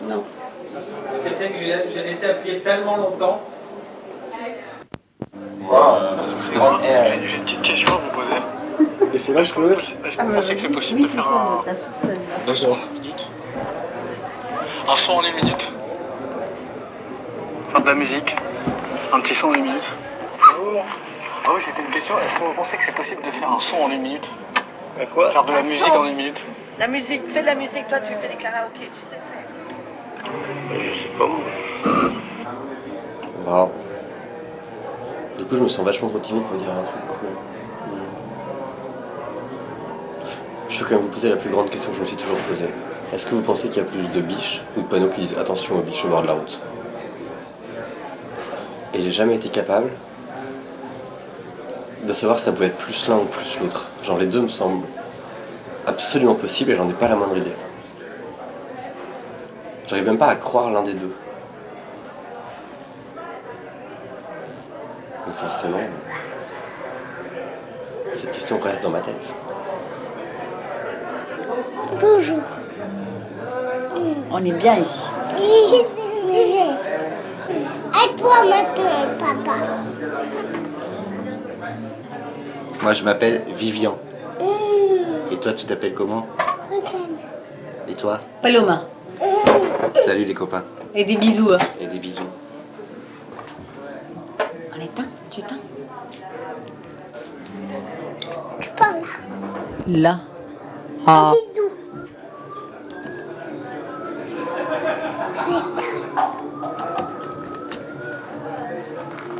Non. 0.07 0.23
C'est 1.19 1.37
peut-être 1.37 1.53
que 1.53 1.59
j'ai 1.93 2.03
laissé 2.03 2.25
appuyer 2.25 2.59
tellement 2.61 2.97
longtemps. 2.97 3.41
J'ai 7.27 7.35
une 7.37 7.43
petite 7.43 7.61
question 7.61 7.93
à 7.93 7.97
vous 7.97 8.09
poser. 8.09 8.41
Et 9.13 9.17
c'est 9.17 9.33
là 9.33 9.41
que 9.41 9.47
je 9.47 9.51
trouvais. 9.51 9.75
Est-ce 9.75 10.10
que 10.10 10.10
vous 10.25 10.33
pensez 10.33 10.55
que 10.55 10.61
c'est 10.61 10.69
possible 10.69 11.01
de 11.01 11.07
faire 11.07 11.27
un, 11.27 11.63
un 12.47 12.55
son 12.55 12.71
en 12.71 12.75
une 12.75 12.91
minute. 13.01 13.27
Un 14.87 14.95
son 14.95 15.13
en 15.13 15.23
une 15.23 15.35
minute. 15.35 15.71
Faire 17.69 17.81
de 17.81 17.87
la 17.87 17.95
musique. 17.95 18.35
Un 19.13 19.19
petit 19.21 19.35
son 19.35 19.47
en 19.49 19.53
une 19.53 19.63
minute. 19.65 19.93
Ah 20.39 21.49
oui, 21.55 21.61
c'était 21.61 21.81
une 21.81 21.89
question. 21.91 22.17
Est-ce 22.17 22.35
que 22.39 22.43
vous 22.43 22.53
pensez 22.53 22.77
que 22.77 22.83
c'est 22.83 22.95
possible 22.95 23.21
de 23.23 23.31
faire 23.31 23.51
un 23.51 23.59
son 23.59 23.77
en 23.77 23.89
une 23.91 24.01
minute? 24.01 24.29
Quoi? 25.13 25.31
Faire 25.31 25.43
de 25.45 25.51
la 25.53 25.59
Un 25.59 25.63
musique 25.63 25.87
son. 25.87 25.99
en 25.99 26.05
une 26.05 26.15
minute. 26.15 26.43
La 26.79 26.87
musique, 26.87 27.21
fais 27.27 27.41
de 27.41 27.45
la 27.47 27.55
musique, 27.55 27.87
toi 27.87 27.99
tu 27.99 28.13
fais 28.13 28.27
des 28.27 28.35
karaokés, 28.35 28.89
tu 29.01 29.09
sais. 29.09 29.19
Je 30.73 30.99
sais 30.99 31.09
pas 31.17 31.25
Wow. 33.47 33.71
Du 35.37 35.45
coup, 35.45 35.55
je 35.57 35.61
me 35.63 35.67
sens 35.67 35.83
vachement 35.85 36.09
trop 36.09 36.19
timide 36.19 36.43
pour 36.43 36.57
dire 36.57 36.69
un 36.69 36.83
truc 36.83 37.01
cool. 37.07 37.29
Vais 40.83 40.89
quand 40.89 40.95
même 40.95 41.05
vous 41.05 41.11
poser 41.11 41.29
la 41.29 41.35
plus 41.35 41.49
grande 41.49 41.69
question 41.69 41.91
que 41.91 41.97
je 41.97 42.01
me 42.01 42.07
suis 42.07 42.17
toujours 42.17 42.37
posée. 42.37 42.69
Est-ce 43.13 43.25
que 43.25 43.35
vous 43.35 43.41
pensez 43.41 43.67
qu'il 43.67 43.83
y 43.83 43.85
a 43.85 43.87
plus 43.87 44.07
de 44.07 44.21
biches 44.21 44.61
ou 44.75 44.81
de 44.81 44.87
panneaux 44.87 45.09
qui 45.09 45.21
disent 45.21 45.37
attention 45.37 45.75
aux 45.77 45.81
biches 45.81 46.05
au 46.05 46.07
bord 46.07 46.21
de 46.21 46.27
la 46.27 46.33
route? 46.33 46.59
Et 48.93 49.01
j'ai 49.01 49.11
jamais 49.11 49.35
été 49.35 49.49
capable 49.49 49.89
de 52.05 52.13
savoir 52.13 52.39
si 52.39 52.45
ça 52.45 52.51
pouvait 52.51 52.67
être 52.67 52.77
plus 52.77 53.07
l'un 53.07 53.17
ou 53.17 53.25
plus 53.25 53.59
l'autre. 53.59 53.87
Genre 54.03 54.17
les 54.17 54.25
deux 54.25 54.41
me 54.41 54.47
semblent 54.47 54.85
absolument 55.85 56.35
possibles 56.35 56.71
et 56.71 56.75
j'en 56.75 56.89
ai 56.89 56.93
pas 56.93 57.07
la 57.07 57.15
moindre 57.15 57.37
idée. 57.37 57.51
J'arrive 59.87 60.05
même 60.05 60.17
pas 60.17 60.27
à 60.27 60.35
croire 60.35 60.71
l'un 60.71 60.83
des 60.83 60.93
deux. 60.93 61.13
Donc 65.25 65.35
forcément, 65.35 65.77
cette 68.15 68.31
question 68.31 68.57
reste 68.57 68.81
dans 68.81 68.89
ma 68.89 68.99
tête. 68.99 69.33
Bonjour. 71.99 72.39
On 74.31 74.45
est 74.45 74.51
bien 74.53 74.77
ici. 74.77 75.09
À 77.93 78.07
toi 78.17 78.45
maintenant, 78.45 79.07
papa? 79.19 79.57
Moi, 82.81 82.93
je 82.93 83.03
m'appelle 83.03 83.41
Vivian. 83.55 83.97
Et 85.31 85.37
toi, 85.37 85.53
tu 85.53 85.65
t'appelles 85.65 85.93
comment? 85.93 86.25
Et 87.87 87.93
toi? 87.95 88.19
Paloma. 88.41 88.85
Salut 90.05 90.23
les 90.25 90.33
copains. 90.33 90.63
Et 90.95 91.03
des 91.03 91.17
bisous. 91.17 91.51
hein. 91.53 91.57
Et 91.79 91.87
des 91.87 91.99
bisous. 91.99 92.23
On 94.39 94.81
éteint 94.81 95.05
Tu 95.29 95.41
éteins 95.41 95.59
Tu 98.59 98.69
parles 98.69 99.01
là. 99.87 99.87
Là. 99.87 100.19
Ah. 101.07 101.33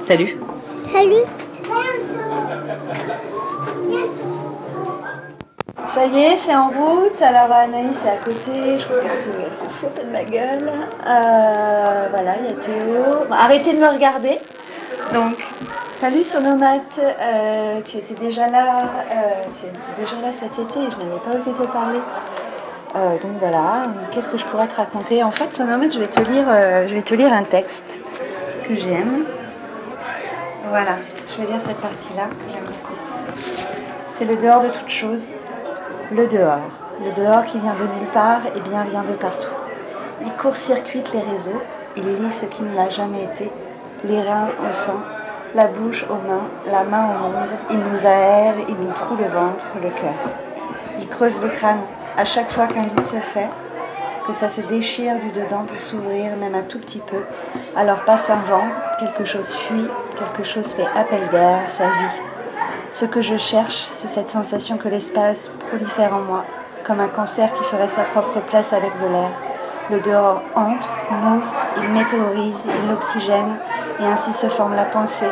Salut. 0.08 0.38
Salut. 0.91 1.25
Ça 5.88 6.06
y 6.06 6.20
est, 6.20 6.38
c'est 6.38 6.56
en 6.56 6.70
route. 6.70 7.22
Alors 7.22 7.51
Anaïs 7.51 8.03
est 8.06 8.10
à 8.10 8.15
côté, 8.18 8.77
je 8.77 8.86
crois 8.86 9.01
qu'elle 9.01 9.18
se, 9.18 9.30
elle 9.30 9.53
se 9.53 9.65
fout 9.65 9.89
un 9.89 10.00
peu 10.00 10.08
de 10.08 10.12
ma 10.12 10.24
gueule. 10.24 10.72
Euh, 11.06 12.08
voilà, 12.10 12.36
il 12.39 12.46
y 12.46 12.50
a 12.50 12.53
Théo. 12.53 13.25
Arrêtez 13.30 13.74
de 13.74 13.80
me 13.80 13.89
regarder. 13.89 14.39
Donc, 15.13 15.46
salut 16.01 16.24
Sonomate, 16.24 17.00
Euh, 17.00 17.79
tu 17.86 17.98
étais 17.98 18.15
déjà 18.15 18.48
là, 18.48 18.89
euh, 19.12 19.43
tu 19.53 19.67
étais 19.67 20.01
déjà 20.01 20.15
là 20.20 20.34
cet 20.34 20.58
été 20.58 20.79
et 20.79 20.89
je 20.89 20.98
n'avais 20.98 21.20
pas 21.20 21.38
osé 21.38 21.51
te 21.51 21.67
parler. 21.67 22.00
Euh, 22.96 23.20
donc 23.20 23.34
voilà, 23.38 23.84
qu'est-ce 24.10 24.27
que 24.27 24.39
je 24.39 24.46
pourrais 24.46 24.67
te 24.67 24.77
raconter? 24.77 25.24
En 25.24 25.29
fait, 25.29 25.53
Sonomate, 25.53 25.93
je 25.93 26.00
vais 26.00 26.08
te 26.08 26.20
lire, 26.22 26.48
je 26.88 26.96
vais 26.96 27.03
te 27.03 27.13
lire 27.13 27.31
un 27.31 27.43
texte 27.43 28.00
que 28.67 28.75
j'aime. 28.75 29.25
Voilà, 30.70 30.96
je 31.29 31.39
vais 31.39 31.48
lire 31.51 31.62
cette 31.62 31.77
partie-là, 31.77 32.24
j'aime 32.51 32.65
beaucoup. 32.65 32.98
C'est 34.13 34.25
le 34.25 34.38
dehors 34.38 34.63
de 34.63 34.70
toute 34.70 34.89
chose. 34.89 35.27
Le 36.12 36.25
dehors. 36.25 36.72
Le 37.05 37.12
dehors 37.12 37.46
qui 37.46 37.60
vient 37.60 37.75
de 37.75 37.84
nulle 37.84 38.12
part 38.12 38.41
et 38.55 38.60
bien 38.62 38.86
vient 38.86 39.03
de 39.03 39.13
partout. 39.13 39.55
Il 40.25 40.31
court-circuite 40.31 41.13
les 41.13 41.22
réseaux, 41.22 41.62
il 41.96 42.08
lit 42.08 42.31
ce 42.31 42.48
qui 42.48 42.63
ne 42.63 42.75
l'a 42.75 42.89
jamais 42.89 43.24
été, 43.25 43.51
les 44.03 44.20
reins 44.20 44.50
au 44.67 44.74
sein, 44.74 44.98
la 45.53 45.67
bouche 45.67 46.05
aux 46.10 46.27
mains, 46.27 46.48
la 46.72 46.84
main 46.84 47.10
au 47.15 47.29
monde. 47.29 47.50
Il 47.70 47.79
nous 47.79 48.05
aère, 48.05 48.55
il 48.67 48.75
nous 48.75 48.93
trouve 48.93 49.20
le 49.20 49.27
ventre, 49.27 49.67
le 49.81 49.89
cœur. 49.89 50.13
Il 51.00 51.08
creuse 51.10 51.39
le 51.41 51.50
crâne 51.50 51.81
à 52.17 52.25
chaque 52.25 52.51
fois 52.51 52.67
qu'un 52.67 52.84
vide 52.84 53.05
se 53.05 53.17
fait, 53.17 53.50
que 54.27 54.34
ça 54.34 54.50
se 54.50 54.62
déchire 54.62 55.15
du 55.20 55.29
dedans 55.31 55.65
pour 55.67 55.81
s'ouvrir 55.81 56.36
même 56.38 56.55
un 56.55 56.62
tout 56.62 56.79
petit 56.79 57.00
peu. 57.00 57.24
Alors 57.75 58.01
passe 58.05 58.29
un 58.29 58.41
vent, 58.41 58.63
quelque 59.00 59.25
chose 59.25 59.55
fuit, 59.55 59.88
quelque 60.17 60.43
chose 60.43 60.74
fait 60.74 60.88
appel 60.96 61.27
d'air, 61.31 61.70
sa 61.70 61.86
vie. 61.86 62.22
Ce 62.91 63.05
que 63.05 63.22
je 63.22 63.38
cherche, 63.38 63.88
c'est 63.93 64.10
cette 64.10 64.29
sensation 64.29 64.77
que 64.77 64.89
l'espace 64.89 65.51
prolifère 65.70 66.13
en 66.13 66.20
moi, 66.20 66.46
comme 66.86 67.00
un 67.00 67.08
cancer 67.08 67.51
qui 67.53 67.63
ferait 67.63 67.89
sa 67.89 68.03
propre 68.03 68.39
place 68.41 68.74
avec 68.74 68.91
de 69.01 69.08
l'air. 69.08 69.31
Le 69.89 70.00
dehors 70.00 70.41
entre, 70.55 70.91
m'ouvre, 71.10 71.53
il 71.81 71.89
météorise, 71.89 72.65
il 72.65 72.91
oxygène, 72.91 73.58
et 74.01 74.05
ainsi 74.05 74.34
se 74.34 74.48
forme 74.50 74.75
la 74.75 74.86
pensée, 74.86 75.31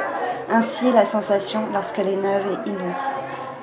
ainsi 0.51 0.91
la 0.91 1.05
sensation 1.05 1.61
lorsqu'elle 1.73 2.07
est 2.07 2.15
neuve 2.15 2.43
et 2.47 2.69
inouïe. 2.69 2.93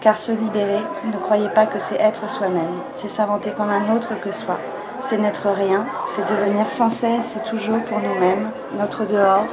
Car 0.00 0.18
se 0.18 0.32
libérer, 0.32 0.82
ne 1.04 1.18
croyez 1.18 1.48
pas 1.48 1.66
que 1.66 1.78
c'est 1.78 2.00
être 2.00 2.28
soi-même, 2.28 2.80
c'est 2.92 3.08
s'inventer 3.08 3.50
comme 3.56 3.70
un 3.70 3.94
autre 3.94 4.18
que 4.20 4.32
soi. 4.32 4.58
C'est 5.00 5.18
n'être 5.18 5.48
rien, 5.48 5.84
c'est 6.06 6.26
devenir 6.26 6.68
sans 6.70 6.90
cesse 6.90 7.36
et 7.36 7.48
toujours 7.48 7.80
pour 7.82 7.98
nous-mêmes, 7.98 8.50
notre 8.78 9.04
dehors, 9.04 9.46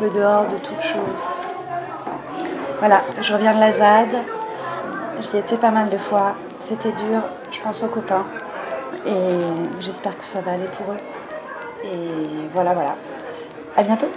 le 0.00 0.10
dehors 0.10 0.46
de 0.46 0.58
toute 0.58 0.80
chose. 0.80 1.24
Voilà, 2.78 3.02
je 3.20 3.32
reviens 3.32 3.54
de 3.54 3.60
la 3.60 3.72
ZAD. 3.72 4.14
J'y 5.20 5.38
étais 5.38 5.56
pas 5.56 5.70
mal 5.70 5.88
de 5.88 5.98
fois. 5.98 6.34
C'était 6.58 6.92
dur. 6.92 7.22
Je 7.50 7.60
pense 7.60 7.82
aux 7.82 7.88
copains. 7.88 8.24
Et 9.06 9.38
j'espère 9.80 10.18
que 10.18 10.24
ça 10.26 10.40
va 10.40 10.52
aller 10.52 10.68
pour 10.76 10.92
eux. 10.92 10.98
Et 11.84 12.48
voilà, 12.52 12.74
voilà. 12.74 12.96
À 13.76 13.82
bientôt. 13.82 14.08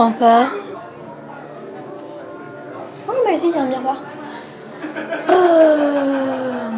Comprends 0.00 0.12
pas. 0.12 0.48
Oh, 3.06 3.12
mais 3.26 3.36
vas-y, 3.36 3.48
il 3.48 3.54
y 3.54 3.58
a 3.58 3.62
un 3.62 3.66
miroir. 3.66 3.96
Euh, 5.28 6.70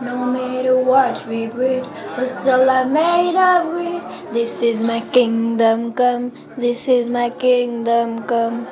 No 0.00 0.16
matter 0.26 0.76
what 0.78 1.26
we 1.26 1.46
breed, 1.46 1.82
we're 2.16 2.28
still 2.28 2.70
I'm 2.70 2.92
made 2.92 3.34
of 3.34 3.72
greed. 3.72 4.00
This 4.32 4.62
is 4.62 4.80
my 4.80 5.00
kingdom 5.12 5.92
come, 5.92 6.30
this 6.56 6.86
is 6.86 7.08
my 7.08 7.30
kingdom 7.30 8.22
come. 8.22 8.66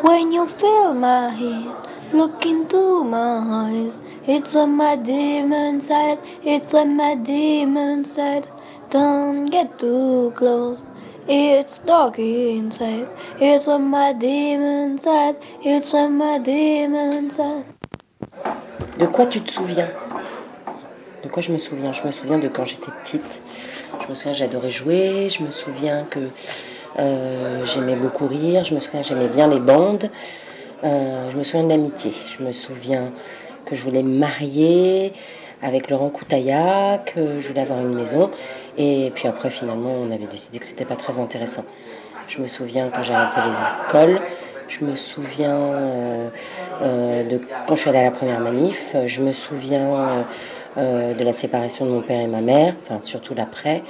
When 0.00 0.32
you 0.32 0.48
feel 0.48 0.94
my 0.94 1.30
heat, 1.30 1.68
look 2.14 2.46
into 2.46 3.04
my 3.04 3.68
eyes. 3.68 4.00
It's 4.26 4.54
on 4.54 4.76
my 4.76 4.96
demon 4.96 5.82
side, 5.82 6.18
it's 6.42 6.72
on 6.72 6.96
my 6.96 7.16
demon 7.16 8.06
side. 8.06 8.48
Don't 8.88 9.46
get 9.46 9.78
too 9.78 10.32
close. 10.36 10.86
It's 11.28 11.78
inside. 11.86 13.08
It's 13.40 13.68
on 13.68 13.90
my 13.90 14.12
demon. 14.12 14.98
It's 15.64 15.92
my 15.92 16.38
demon. 16.38 17.30
De 18.98 19.06
quoi 19.06 19.26
tu 19.26 19.40
te 19.40 19.52
souviens? 19.52 19.88
De 21.22 21.28
quoi 21.28 21.40
je 21.40 21.52
me 21.52 21.58
souviens? 21.58 21.92
Je 21.92 22.04
me 22.04 22.10
souviens 22.10 22.38
de 22.38 22.48
quand 22.48 22.64
j'étais 22.64 22.90
petite. 23.02 23.40
Je 24.00 24.08
me 24.08 24.14
souviens 24.16 24.32
j'adorais 24.32 24.72
jouer. 24.72 25.28
Je 25.28 25.44
me 25.44 25.52
souviens 25.52 26.04
que 26.10 26.28
euh, 26.98 27.64
j'aimais 27.66 27.96
beaucoup 27.96 28.26
rire. 28.26 28.64
Je 28.64 28.74
me 28.74 28.80
souviens 28.80 29.02
j'aimais 29.02 29.28
bien 29.28 29.46
les 29.46 29.60
bandes. 29.60 30.10
Euh, 30.82 31.30
je 31.30 31.36
me 31.36 31.44
souviens 31.44 31.62
de 31.62 31.68
l'amitié. 31.68 32.12
Je 32.36 32.44
me 32.44 32.50
souviens 32.50 33.12
que 33.64 33.76
je 33.76 33.82
voulais 33.82 34.02
me 34.02 34.18
marier 34.18 35.12
avec 35.62 35.90
Laurent 35.90 36.10
Coutailla, 36.10 36.98
que 36.98 37.40
je 37.40 37.48
voulais 37.48 37.62
avoir 37.62 37.80
une 37.80 37.94
maison. 37.94 38.30
Et 38.76 39.12
puis 39.14 39.28
après, 39.28 39.50
finalement, 39.50 39.92
on 39.92 40.10
avait 40.10 40.26
décidé 40.26 40.58
que 40.58 40.66
c'était 40.66 40.84
pas 40.84 40.96
très 40.96 41.18
intéressant. 41.18 41.64
Je 42.28 42.40
me 42.40 42.46
souviens 42.46 42.90
quand 42.94 43.02
j'ai 43.02 43.14
arrêté 43.14 43.40
les 43.48 43.88
écoles. 43.88 44.20
Je 44.68 44.84
me 44.84 44.96
souviens 44.96 45.56
euh, 45.56 46.28
euh, 46.82 47.24
de 47.24 47.40
quand 47.66 47.76
je 47.76 47.80
suis 47.80 47.90
allée 47.90 47.98
à 47.98 48.04
la 48.04 48.10
première 48.10 48.40
manif. 48.40 48.96
Je 49.06 49.20
me 49.22 49.32
souviens 49.32 50.24
euh, 50.78 51.12
de 51.12 51.22
la 51.22 51.34
séparation 51.34 51.84
de 51.84 51.90
mon 51.90 52.00
père 52.00 52.20
et 52.20 52.26
ma 52.26 52.40
mère, 52.40 52.74
enfin 52.80 53.00
surtout 53.02 53.34
l'après. 53.34 53.82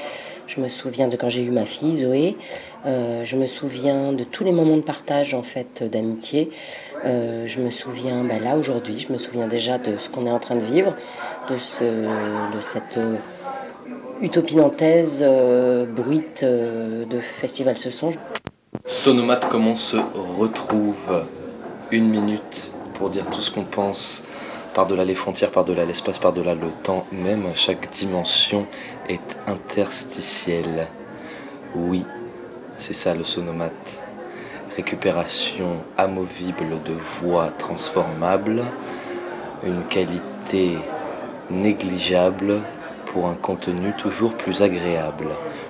Je 0.48 0.60
me 0.60 0.68
souviens 0.68 1.06
de 1.06 1.16
quand 1.16 1.28
j'ai 1.28 1.44
eu 1.44 1.52
ma 1.52 1.64
fille 1.64 2.04
Zoé. 2.04 2.36
Euh, 2.84 3.22
je 3.22 3.36
me 3.36 3.46
souviens 3.46 4.12
de 4.12 4.24
tous 4.24 4.42
les 4.42 4.50
moments 4.50 4.76
de 4.76 4.82
partage 4.82 5.32
en 5.32 5.44
fait 5.44 5.84
d'amitié. 5.84 6.50
Euh, 7.04 7.46
je 7.46 7.60
me 7.60 7.70
souviens 7.70 8.22
bah, 8.22 8.38
là 8.38 8.56
aujourd'hui, 8.56 8.98
je 8.98 9.12
me 9.12 9.18
souviens 9.18 9.48
déjà 9.48 9.78
de 9.78 9.98
ce 9.98 10.08
qu'on 10.08 10.26
est 10.26 10.30
en 10.30 10.38
train 10.38 10.54
de 10.54 10.62
vivre, 10.64 10.94
de, 11.50 11.56
ce, 11.58 11.84
de 11.84 12.60
cette 12.60 12.96
euh, 12.96 13.16
utopie 14.20 14.56
nantaise 14.56 15.24
euh, 15.26 15.84
bruite 15.84 16.44
de 16.44 17.20
Festival 17.20 17.76
Ce 17.76 17.90
Songe. 17.90 18.18
Sonomate, 18.86 19.48
comment 19.48 19.72
on 19.72 19.76
se 19.76 19.96
retrouve 20.38 21.24
Une 21.90 22.08
minute 22.08 22.70
pour 22.94 23.10
dire 23.10 23.26
tout 23.30 23.40
ce 23.40 23.50
qu'on 23.50 23.64
pense, 23.64 24.22
par-delà 24.74 25.04
les 25.04 25.16
frontières, 25.16 25.50
par-delà 25.50 25.84
l'espace, 25.84 26.18
par-delà 26.18 26.54
le 26.54 26.68
temps, 26.84 27.04
même? 27.10 27.46
Chaque 27.56 27.90
dimension 27.90 28.66
est 29.08 29.36
interstitielle. 29.48 30.86
Oui, 31.74 32.04
c'est 32.78 32.94
ça 32.94 33.14
le 33.14 33.24
sonomate. 33.24 34.01
Récupération 34.76 35.82
amovible 35.98 36.82
de 36.84 36.94
voix 37.20 37.50
transformables, 37.58 38.62
une 39.64 39.84
qualité 39.84 40.78
négligeable 41.50 42.60
pour 43.06 43.26
un 43.28 43.34
contenu 43.34 43.92
toujours 43.98 44.32
plus 44.32 44.62
agréable. 44.62 45.26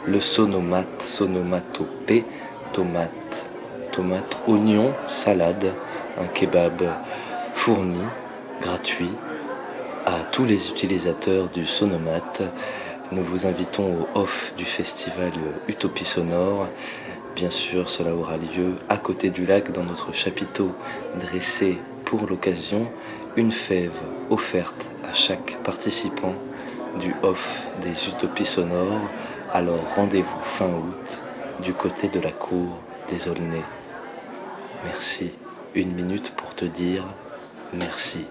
Le 0.07 0.21
sonomate, 0.21 1.03
sonomatopée, 1.03 2.25
tomate, 2.73 3.49
tomate, 3.91 4.39
oignon, 4.47 4.93
salade, 5.09 5.73
un 6.21 6.27
kebab 6.27 6.83
fourni, 7.55 8.03
gratuit 8.61 9.11
à 10.07 10.21
tous 10.31 10.45
les 10.45 10.69
utilisateurs 10.69 11.49
du 11.49 11.67
sonomate. 11.67 12.43
Nous 13.11 13.25
vous 13.25 13.47
invitons 13.47 14.07
au 14.15 14.21
off 14.21 14.55
du 14.57 14.65
festival 14.65 15.33
Utopie 15.69 16.05
Sonore. 16.05 16.69
Bien 17.35 17.51
sûr, 17.51 17.89
cela 17.89 18.15
aura 18.15 18.37
lieu 18.37 18.75
à 18.89 18.97
côté 18.97 19.31
du 19.31 19.47
lac 19.47 19.73
dans 19.73 19.85
notre 19.85 20.12
chapiteau 20.15 20.73
dressé 21.19 21.79
pour 22.05 22.27
l'occasion. 22.29 22.87
Une 23.37 23.53
fève 23.53 23.93
offerte 24.31 24.87
à 25.11 25.15
chaque 25.15 25.57
participant 25.65 26.35
du 27.01 27.15
off 27.23 27.67
des 27.81 28.09
Utopies 28.09 28.45
Sonores. 28.45 29.01
Alors 29.53 29.81
rendez-vous 29.97 30.41
fin 30.45 30.67
août 30.67 31.23
du 31.62 31.73
côté 31.73 32.09
de 32.09 32.21
la 32.21 32.31
cour 32.31 32.79
des 33.09 33.29
Aulnay. 33.29 33.62
Merci. 34.85 35.33
Une 35.75 35.93
minute 35.93 36.33
pour 36.37 36.55
te 36.55 36.67
dire 36.67 37.05
merci. 37.73 38.27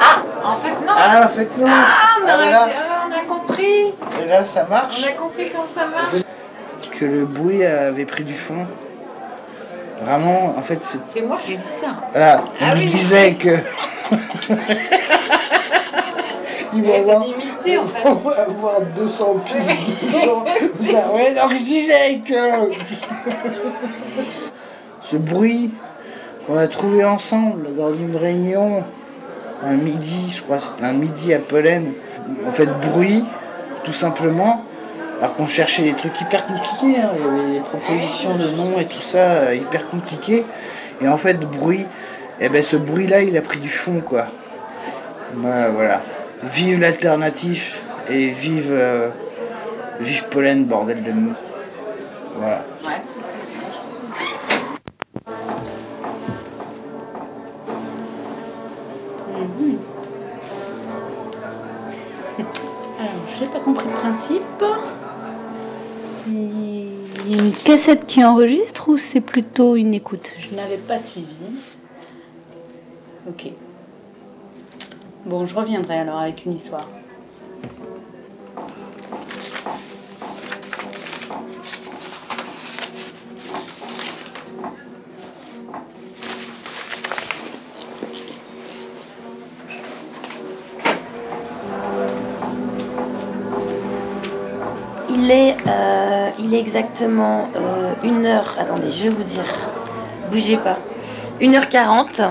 Ah, 0.00 0.22
en 0.44 0.56
fait 0.58 0.70
non. 0.70 0.86
Ah, 0.88 1.24
en 1.24 1.28
fait 1.28 1.58
non. 1.58 1.66
Ah, 1.68 2.16
on, 2.22 2.26
a, 2.26 2.32
Ah, 2.32 2.68
ah, 2.68 3.06
on 3.08 3.12
a 3.12 3.20
compris. 3.24 3.92
Et 4.22 4.26
là, 4.26 4.44
ça 4.44 4.64
marche. 4.64 5.04
On 5.04 5.08
a 5.08 5.12
compris 5.12 5.50
comment 5.50 5.66
ça 5.72 5.86
marche. 5.86 6.25
Que 6.98 7.04
le 7.04 7.26
bruit 7.26 7.64
avait 7.64 8.06
pris 8.06 8.24
du 8.24 8.34
fond. 8.34 8.66
Vraiment, 10.02 10.54
en 10.56 10.62
fait, 10.62 10.78
c'est. 10.82 10.98
C'est 11.04 11.22
moi 11.22 11.36
qui 11.42 11.54
ai 11.54 11.56
dit 11.56 11.62
ça. 11.66 11.88
Voilà, 12.12 12.44
Ah 12.60 12.74
je 12.74 12.82
oui. 12.82 12.86
disais 12.88 13.34
que. 13.34 13.56
Il 16.74 16.82
va 16.82 16.96
avoir, 16.96 17.24
limité, 17.24 17.78
en 17.78 17.86
fait. 17.86 18.00
on 18.08 18.14
va 18.14 18.42
avoir 18.42 18.80
200 18.96 19.36
pistes. 19.46 19.70
Ça, 20.80 21.10
ouais, 21.14 21.34
donc 21.34 21.50
je 21.54 21.62
disais 21.62 22.20
que. 22.26 22.34
Ce 25.00 25.16
bruit 25.16 25.72
qu'on 26.46 26.56
a 26.58 26.66
trouvé 26.68 27.04
ensemble 27.04 27.68
lors 27.76 27.92
d'une 27.92 28.16
réunion, 28.16 28.84
un 29.62 29.76
midi, 29.76 30.32
je 30.34 30.42
crois, 30.42 30.58
c'était 30.58 30.84
un 30.84 30.92
midi 30.92 31.32
à 31.32 31.38
Pollen. 31.38 31.92
En 32.46 32.52
fait, 32.52 32.66
bruit, 32.66 33.24
tout 33.84 33.92
simplement. 33.92 34.62
Alors 35.18 35.34
qu'on 35.34 35.46
cherchait 35.46 35.82
des 35.82 35.94
trucs 35.94 36.20
hyper 36.20 36.46
compliqués, 36.46 37.00
hein. 37.00 37.10
il 37.18 37.24
y 37.24 37.28
avait 37.28 37.52
des 37.54 37.60
propositions 37.60 38.36
de 38.36 38.48
noms 38.50 38.78
et 38.78 38.86
tout 38.86 39.00
ça 39.00 39.18
euh, 39.18 39.54
hyper 39.54 39.88
compliqués. 39.88 40.44
Et 41.00 41.08
en 41.08 41.16
fait, 41.16 41.40
bruit, 41.40 41.86
et 42.38 42.48
ben 42.50 42.62
ce 42.62 42.76
bruit-là, 42.76 43.22
il 43.22 43.36
a 43.36 43.40
pris 43.40 43.58
du 43.58 43.70
fond, 43.70 44.00
quoi. 44.04 44.26
Ouais, 45.34 45.70
voilà. 45.74 46.02
Vive 46.44 46.80
l'alternatif 46.80 47.82
et 48.10 48.28
vive, 48.28 48.70
euh, 48.70 49.08
vive 50.00 50.24
Pollen, 50.24 50.66
bordel 50.66 51.02
de 51.02 51.12
mou. 51.12 51.32
Voilà. 52.38 52.64
Ouais, 52.84 53.00
c'était 53.02 53.36
Mhm. 59.38 59.78
Alors, 62.98 63.10
j'ai 63.38 63.46
pas 63.46 63.60
compris 63.60 63.86
le 63.88 63.94
principe. 63.94 64.64
Une 66.26 67.52
cassette 67.64 68.06
qui 68.06 68.24
enregistre 68.24 68.88
ou 68.88 68.98
c'est 68.98 69.20
plutôt 69.20 69.76
une 69.76 69.94
écoute? 69.94 70.28
Je 70.38 70.56
n'avais 70.56 70.78
pas 70.78 70.98
suivi. 70.98 71.26
Ok. 73.28 73.46
Bon, 75.24 75.46
je 75.46 75.54
reviendrai 75.54 75.98
alors 75.98 76.18
avec 76.18 76.44
une 76.44 76.54
histoire. 76.54 76.88
Exactement 96.58 97.48
euh, 97.56 97.92
une 98.02 98.26
heure. 98.26 98.56
Attendez, 98.58 98.90
je 98.90 99.04
vais 99.04 99.08
vous 99.10 99.22
dire. 99.22 99.44
Bougez 100.30 100.56
pas. 100.56 100.78
1h40. 101.40 102.30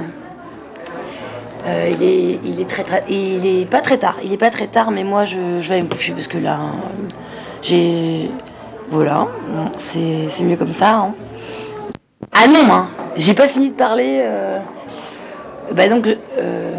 Euh, 1.68 1.90
il, 1.92 2.04
est, 2.04 2.40
il, 2.46 2.62
est 2.62 2.70
très, 2.70 2.84
très- 2.84 3.04
il 3.10 3.46
est 3.46 3.66
pas 3.66 3.82
très 3.82 3.98
tard. 3.98 4.18
Il 4.24 4.32
est 4.32 4.38
pas 4.38 4.50
très 4.52 4.68
tard, 4.68 4.92
mais 4.92 5.04
moi 5.04 5.26
je, 5.26 5.38
je 5.62 5.70
vais 5.74 5.82
me 5.82 5.88
coucher 5.88 6.14
parce 6.14 6.28
que 6.28 6.38
là, 6.38 6.54
euh, 6.60 7.08
j'ai. 7.62 8.30
Voilà, 8.90 9.28
c'est 9.78 10.44
mieux 10.44 10.58
comme 10.58 10.72
ça. 10.72 10.96
hein. 10.96 11.16
Ah 12.32 12.46
non, 12.48 12.72
hein, 12.72 12.88
j'ai 13.16 13.34
pas 13.34 13.48
fini 13.48 13.70
de 13.72 13.76
parler. 13.76 14.20
euh, 14.22 14.60
Bah 15.74 15.88
donc. 15.90 16.08
euh, 16.38 16.78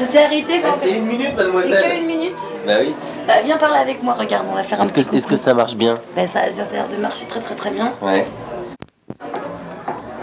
ça 0.00 0.06
s'est 0.06 0.24
arrêté. 0.24 0.60
Bah, 0.62 0.68
quand 0.72 0.78
c'est 0.80 0.90
je- 0.90 0.94
une 0.96 1.06
minute, 1.06 1.28
C'est 1.30 1.36
mademoiselle. 1.36 1.82
que 1.92 2.00
une 2.00 2.06
minute. 2.06 2.38
Bah 2.66 2.72
oui. 2.80 2.94
Bah, 3.26 3.34
viens 3.44 3.58
parler 3.58 3.76
avec 3.76 4.02
moi, 4.02 4.14
regarde, 4.14 4.46
on 4.50 4.54
va 4.54 4.62
faire 4.62 4.80
un 4.80 4.84
Est-ce 4.84 4.92
petit 4.94 5.08
que, 5.08 5.16
est-ce 5.16 5.26
que 5.26 5.36
ça 5.36 5.52
marche 5.52 5.74
bien 5.74 5.94
Bah, 6.16 6.26
ça, 6.26 6.40
ça 6.54 6.62
a 6.62 6.72
l'air 6.72 6.88
de 6.88 6.96
marcher 6.96 7.26
très 7.26 7.40
très 7.40 7.54
très 7.54 7.70
bien. 7.70 7.92
Ouais. 8.00 8.26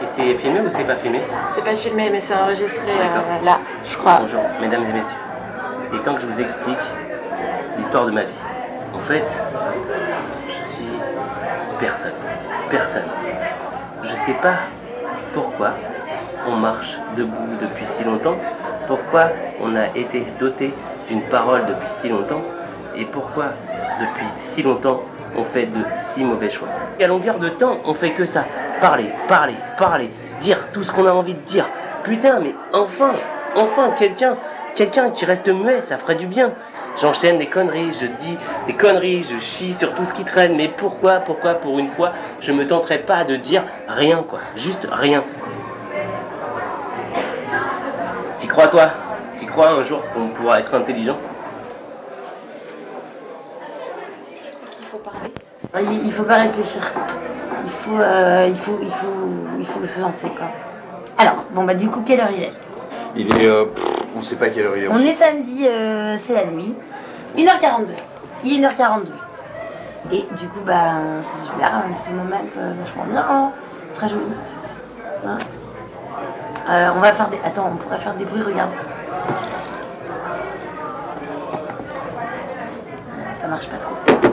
Et 0.01 0.05
c'est 0.05 0.35
filmé 0.35 0.61
ou 0.61 0.69
c'est 0.69 0.83
pas 0.83 0.95
filmé 0.95 1.21
C'est 1.49 1.63
pas 1.63 1.75
filmé, 1.75 2.09
mais 2.09 2.21
c'est 2.21 2.33
enregistré 2.33 2.89
euh, 2.91 3.43
là, 3.45 3.59
je 3.89 3.97
crois. 3.97 4.17
Bonjour, 4.19 4.41
mesdames 4.59 4.83
et 4.83 4.93
messieurs. 4.93 5.19
Il 5.91 5.99
est 5.99 6.03
temps 6.03 6.15
que 6.15 6.21
je 6.21 6.27
vous 6.27 6.41
explique 6.41 6.79
l'histoire 7.77 8.05
de 8.07 8.11
ma 8.11 8.23
vie. 8.23 8.39
En 8.93 8.99
fait, 8.99 9.41
je 10.47 10.63
suis 10.63 10.99
personne. 11.79 12.13
Personne. 12.69 13.05
Je 14.01 14.15
sais 14.15 14.33
pas 14.33 14.57
pourquoi 15.33 15.73
on 16.47 16.55
marche 16.55 16.99
debout 17.15 17.55
depuis 17.59 17.85
si 17.85 18.03
longtemps, 18.03 18.39
pourquoi 18.87 19.31
on 19.61 19.75
a 19.75 19.87
été 19.95 20.23
doté 20.39 20.73
d'une 21.07 21.21
parole 21.21 21.65
depuis 21.67 21.89
si 21.89 22.09
longtemps, 22.09 22.41
et 22.95 23.05
pourquoi 23.05 23.53
depuis 23.99 24.25
si 24.37 24.63
longtemps 24.63 25.03
on 25.37 25.43
fait 25.43 25.67
de 25.67 25.81
si 25.93 26.23
mauvais 26.23 26.49
choix. 26.49 26.69
Et 26.99 27.03
à 27.03 27.07
longueur 27.07 27.37
de 27.37 27.49
temps, 27.49 27.77
on 27.85 27.93
fait 27.93 28.13
que 28.13 28.25
ça. 28.25 28.45
Parler, 28.81 29.11
parler, 29.27 29.53
parler, 29.77 30.09
dire 30.39 30.71
tout 30.71 30.83
ce 30.83 30.91
qu'on 30.91 31.05
a 31.05 31.11
envie 31.11 31.35
de 31.35 31.41
dire. 31.41 31.69
Putain, 32.03 32.39
mais 32.39 32.55
enfin, 32.73 33.13
enfin, 33.55 33.91
quelqu'un, 33.91 34.37
quelqu'un 34.75 35.11
qui 35.11 35.25
reste 35.25 35.49
muet, 35.49 35.81
ça 35.81 35.97
ferait 35.97 36.15
du 36.15 36.25
bien. 36.25 36.53
J'enchaîne 36.99 37.37
des 37.37 37.49
conneries, 37.49 37.93
je 37.93 38.07
dis 38.07 38.39
des 38.65 38.75
conneries, 38.75 39.21
je 39.21 39.37
chie 39.37 39.73
sur 39.73 39.93
tout 39.93 40.05
ce 40.05 40.13
qui 40.13 40.25
traîne, 40.25 40.55
mais 40.55 40.67
pourquoi, 40.67 41.19
pourquoi, 41.19 41.55
pour 41.55 41.77
une 41.77 41.89
fois, 41.89 42.13
je 42.39 42.51
me 42.51 42.65
tenterai 42.65 42.99
pas 42.99 43.23
de 43.23 43.35
dire 43.35 43.63
rien, 43.87 44.23
quoi. 44.23 44.39
Juste 44.55 44.87
rien. 44.89 45.23
Crois, 48.57 48.69
toi? 48.69 48.87
T'y 49.35 49.45
crois 49.45 49.69
un 49.69 49.83
jour 49.83 50.01
qu'on 50.15 50.29
pourra 50.29 50.59
être 50.59 50.73
intelligent? 50.73 51.15
Ah, 55.75 55.79
Il, 55.79 56.07
il 56.07 56.11
faut 56.11 56.23
pas 56.23 56.37
réfléchir. 56.37 56.81
Il 57.63 57.69
faut, 57.69 57.99
euh, 57.99 58.47
il 58.49 58.55
faut, 58.55 58.79
il 58.81 58.89
faut, 58.89 59.05
il 59.59 59.63
faut 59.67 59.85
se 59.85 60.01
lancer 60.01 60.29
quoi. 60.29 60.47
Alors, 61.19 61.45
bon 61.51 61.65
bah 61.65 61.75
du 61.75 61.87
coup, 61.87 62.01
quelle 62.01 62.19
heure 62.19 62.31
il 62.35 62.45
est? 62.45 62.53
Il 63.15 63.29
est. 63.37 63.45
euh, 63.45 63.65
pff, 63.65 63.85
on 64.15 64.23
sait 64.23 64.37
pas 64.37 64.49
quelle 64.49 64.65
heure 64.65 64.75
il 64.75 64.85
est. 64.85 64.87
On 64.87 64.97
est 64.97 65.11
samedi, 65.11 65.67
euh, 65.67 66.15
c'est 66.17 66.33
la 66.33 66.47
nuit. 66.47 66.73
1h42. 67.37 67.91
Il 68.43 68.65
est 68.65 68.67
1h42. 68.67 69.03
Et 70.13 70.25
du 70.31 70.47
coup, 70.47 70.61
bah, 70.65 70.93
c'est 71.21 71.45
super, 71.45 71.75
hein, 71.75 71.83
le 71.91 71.95
sonomètre, 71.95 72.57
euh, 72.57 72.71
c'est 72.73 72.81
vachement 72.81 73.03
bien. 73.05 73.23
hein. 73.29 73.51
C'est 73.89 73.97
très 73.97 74.09
joli. 74.09 74.23
Hein? 75.27 75.37
Euh, 76.69 76.89
on 76.95 76.99
va 76.99 77.13
faire 77.13 77.29
des. 77.29 77.39
Attends, 77.43 77.71
on 77.73 77.77
pourrait 77.77 77.97
faire 77.97 78.13
des 78.15 78.25
bruits, 78.25 78.41
regarde. 78.41 78.73
Ça 83.33 83.47
marche 83.47 83.69
pas 83.69 83.77
trop. 83.77 84.26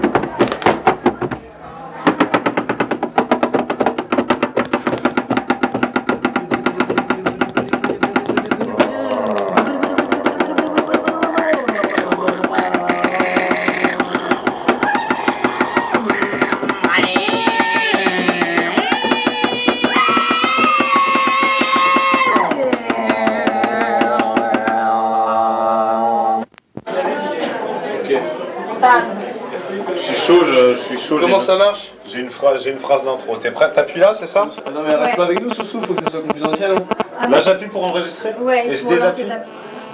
Comment 31.09 31.40
ça 31.40 31.57
marche 31.57 31.93
J'ai 32.07 32.21
une 32.21 32.31
phrase, 32.31 32.62
j'ai 32.64 32.71
une 32.71 32.79
phrase 32.79 33.05
d'intro. 33.05 33.37
T'es 33.37 33.51
prêt 33.51 33.71
T'appuies 33.73 34.01
là, 34.01 34.12
c'est 34.14 34.27
ça 34.27 34.43
Non 34.73 34.83
mais 34.87 34.95
reste 34.95 35.17
pas 35.17 35.25
avec 35.25 35.40
nous, 35.43 35.53
Soussou, 35.53 35.81
faut 35.83 35.95
que 35.95 36.03
ça 36.03 36.11
soit 36.11 36.23
confidentiel. 36.23 36.73
hein. 36.73 36.85
Ah 37.21 37.29
Là, 37.29 37.40
j'appuie 37.40 37.69
pour 37.69 37.85
enregistrer 37.85 38.35
Ouais, 38.40 38.67
Et 38.69 38.77
je 38.77 38.87
désappuie 38.87 39.25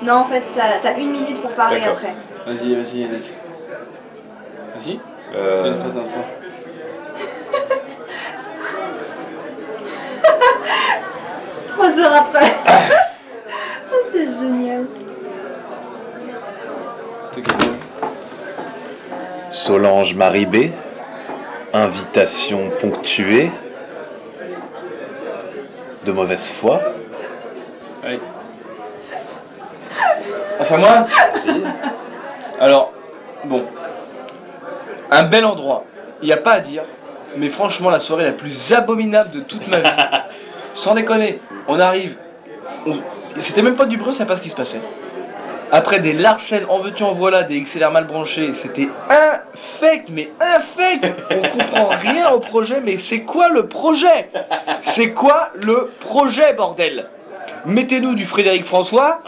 Non, 0.03 0.14
en 0.14 0.25
fait, 0.25 0.44
ça- 0.46 0.62
t'as 0.83 0.96
une 0.99 1.11
minute 1.12 1.40
pour 1.40 1.51
parler 1.53 1.81
D'accord. 1.81 1.94
après. 1.96 2.14
Vas-y, 2.46 2.75
vas-y, 2.75 3.03
Eric. 3.03 3.33
Vas-y. 4.77 5.01
Euh, 5.35 5.62
T'as 5.62 5.68
une 5.68 5.79
phrase 5.81 5.94
d'intro. 5.94 6.20
Trois 11.68 11.99
heures 11.99 12.14
après. 12.14 12.53
oh, 13.92 13.96
c'est 14.12 14.27
génial. 14.27 14.87
Solange 19.51 20.14
Marie 20.14 20.46
B. 20.46 20.70
Invitation 21.72 22.70
ponctuée. 22.80 23.50
De 26.04 26.12
mauvaise 26.12 26.48
foi. 26.48 26.80
Allez. 28.02 28.20
Ah, 30.59 30.64
c'est 30.64 30.74
à 30.74 30.78
moi? 30.78 31.06
Alors, 32.59 32.92
bon. 33.44 33.64
Un 35.11 35.22
bel 35.24 35.44
endroit. 35.44 35.85
Il 36.22 36.26
n'y 36.26 36.33
a 36.33 36.37
pas 36.38 36.52
à 36.52 36.61
dire. 36.61 36.83
Mais 37.37 37.48
franchement, 37.48 37.90
la 37.90 38.00
soirée 38.00 38.24
la 38.24 38.33
plus 38.33 38.72
abominable 38.72 39.30
de 39.30 39.40
toute 39.40 39.66
ma 39.68 39.80
vie. 39.80 39.88
Sans 40.74 40.94
déconner. 40.94 41.40
On 41.68 41.78
arrive. 41.78 42.16
on- 42.87 42.96
C'était 43.38 43.62
même 43.62 43.76
pas 43.76 43.85
du 43.87 43.96
bruit, 43.96 44.12
c'est 44.14 44.26
pas 44.26 44.37
ce 44.37 44.42
qui 44.42 44.48
se 44.50 44.56
passait. 44.56 44.80
Après 45.72 46.00
des 46.00 46.12
Larsen 46.12 46.64
en 46.68 46.78
veux-tu 46.78 47.04
en 47.04 47.12
voilà, 47.12 47.44
des 47.44 47.61
XLR 47.61 47.92
mal 47.92 48.06
branchés, 48.06 48.52
c'était 48.54 48.88
infect, 49.09 50.09
mais 50.11 50.30
infect 50.40 51.14
On 51.30 51.48
comprend 51.48 51.88
rien 51.88 52.30
au 52.30 52.40
projet, 52.40 52.80
mais 52.80 52.98
c'est 52.98 53.20
quoi 53.20 53.48
le 53.48 53.66
projet? 53.66 54.30
C'est 54.83 55.12
quoi 55.12 55.50
le 55.54 55.90
projet, 56.00 56.54
bordel? 56.54 57.06
Mettez-nous 57.66 58.14
du 58.14 58.26
Frédéric 58.26 58.64
François, 58.64 59.22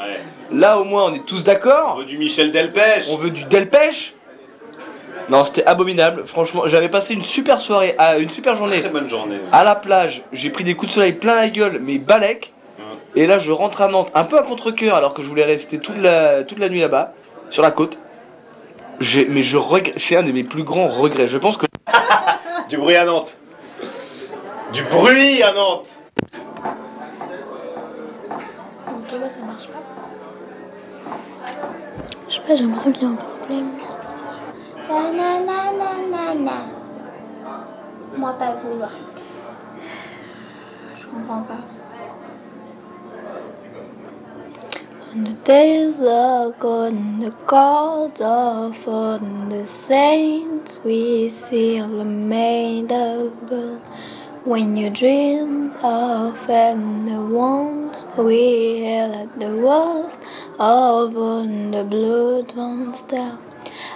là 0.52 0.78
au 0.78 0.84
moins 0.84 1.04
on 1.04 1.14
est 1.14 1.24
tous 1.24 1.44
d'accord. 1.44 1.94
On 1.96 2.00
veut 2.00 2.06
du 2.06 2.18
Michel 2.18 2.50
Delpech 2.50 3.04
On 3.10 3.16
veut 3.16 3.30
du 3.30 3.44
Delpech 3.44 4.14
Non, 5.28 5.44
c'était 5.44 5.64
abominable, 5.64 6.24
franchement, 6.26 6.64
j'avais 6.66 6.88
passé 6.88 7.14
une 7.14 7.22
super 7.22 7.60
soirée, 7.60 7.94
à, 7.98 8.18
une 8.18 8.30
super 8.30 8.56
journée. 8.56 8.80
Très 8.80 8.88
bonne 8.88 9.08
journée. 9.08 9.38
À 9.52 9.62
la 9.62 9.76
plage, 9.76 10.22
j'ai 10.32 10.50
pris 10.50 10.64
des 10.64 10.74
coups 10.74 10.90
de 10.90 10.94
soleil 10.96 11.12
plein 11.12 11.36
la 11.36 11.48
gueule, 11.48 11.78
mais 11.80 11.98
balèque. 11.98 12.52
Et 13.14 13.26
là, 13.26 13.38
je 13.38 13.50
rentre 13.50 13.82
à 13.82 13.88
Nantes, 13.88 14.10
un 14.14 14.24
peu 14.24 14.38
à 14.38 14.42
contre-coeur, 14.42 14.96
alors 14.96 15.12
que 15.14 15.22
je 15.22 15.28
voulais 15.28 15.44
rester 15.44 15.78
toute 15.78 15.98
la, 15.98 16.44
toute 16.44 16.58
la 16.58 16.68
nuit 16.68 16.80
là-bas, 16.80 17.12
sur 17.50 17.62
la 17.62 17.70
côte. 17.70 17.98
J'ai- 19.00 19.26
Mais 19.26 19.42
je 19.42 19.56
regrette, 19.56 19.98
c'est 19.98 20.16
un 20.16 20.22
de 20.22 20.32
mes 20.32 20.44
plus 20.44 20.62
grands 20.62 20.86
regrets. 20.88 21.28
Je 21.28 21.38
pense 21.38 21.56
que. 21.56 21.66
Du 22.68 22.78
bruit 22.78 22.96
à 22.96 23.04
Nantes. 23.04 23.36
Du 24.72 24.82
bruit 24.84 25.42
à 25.42 25.52
Nantes. 25.52 25.94
Ok, 28.88 29.20
bah 29.20 29.28
ça 29.28 29.42
marche 29.42 29.66
pas. 29.66 29.82
Je 32.30 32.34
sais 32.34 32.40
pas, 32.40 32.56
j'ai 32.56 32.62
l'impression 32.64 32.92
qu'il 32.92 33.02
y 33.02 33.06
a 33.06 33.08
un 33.10 33.14
problème. 33.16 33.68
Nananana. 34.88 36.52
Moi 38.16 38.32
pas 38.38 38.54
vouloir. 38.64 38.90
Je 40.96 41.04
comprends 41.06 41.42
pas. 41.42 41.58
On 45.14 45.24
the 45.24 45.34
days 45.44 46.02
are 46.02 46.52
gone, 46.52 47.20
the 47.20 47.34
gods 47.46 48.22
are 48.22 48.72
fallen, 48.72 49.50
the 49.50 49.66
saints 49.66 50.80
we 50.84 51.28
see 51.28 51.78
are 51.78 52.02
made 52.02 52.90
of 52.90 53.46
gold. 53.46 53.82
When 54.44 54.74
your 54.74 54.88
dreams 54.88 55.76
are 55.82 56.34
fed 56.46 56.78
and 56.78 57.06
the 57.06 57.20
ones 57.20 57.94
we 58.16 58.84
held 58.84 59.14
at 59.14 59.38
the 59.38 59.54
worst 59.54 60.18
of 60.58 61.14
on 61.18 61.72
the 61.72 61.84
blood 61.84 62.56
runs 62.56 63.02
down. 63.02 63.38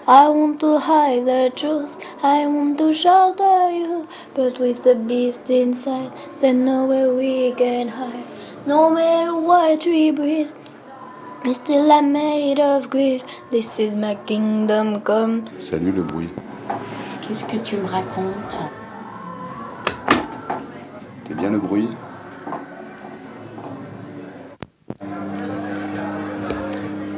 I 0.07 0.29
want 0.29 0.61
to 0.61 0.79
hide 0.79 1.24
the 1.24 1.50
truth, 1.57 1.96
I 2.22 2.46
want 2.46 2.76
to 2.76 2.92
shelter 2.92 3.70
you, 3.70 4.07
but 4.35 4.59
with 4.59 4.85
the 4.85 4.94
beast 4.94 5.48
inside, 5.48 6.12
there's 6.42 6.57
nowhere 6.57 7.14
we 7.14 7.52
can 7.52 7.88
hide. 7.88 8.26
No 8.66 8.90
matter 8.90 9.35
what 9.35 9.87
we 9.87 10.11
breed, 10.11 10.50
we 11.44 11.55
still 11.55 12.03
made 12.03 12.59
of 12.59 12.88
greed. 12.90 13.22
This 13.51 13.79
is 13.79 13.96
my 13.96 14.16
kingdom 14.27 15.01
come. 15.03 15.44
Salut 15.59 15.92
le 15.92 16.03
bruit. 16.03 16.29
Qu'est-ce 17.22 17.44
que 17.44 17.57
tu 17.59 17.77
me 17.77 17.87
racontes? 17.87 18.59
T'es 21.25 21.35
bien 21.35 21.51
le 21.51 21.59
bruit? 21.59 21.88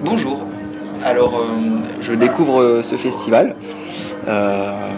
Bonjour. 0.05 0.41
Alors, 1.05 1.39
euh, 1.39 1.79
je 2.01 2.13
découvre 2.15 2.61
euh, 2.61 2.83
ce 2.83 2.97
festival. 2.97 3.55
Euh, 4.27 4.93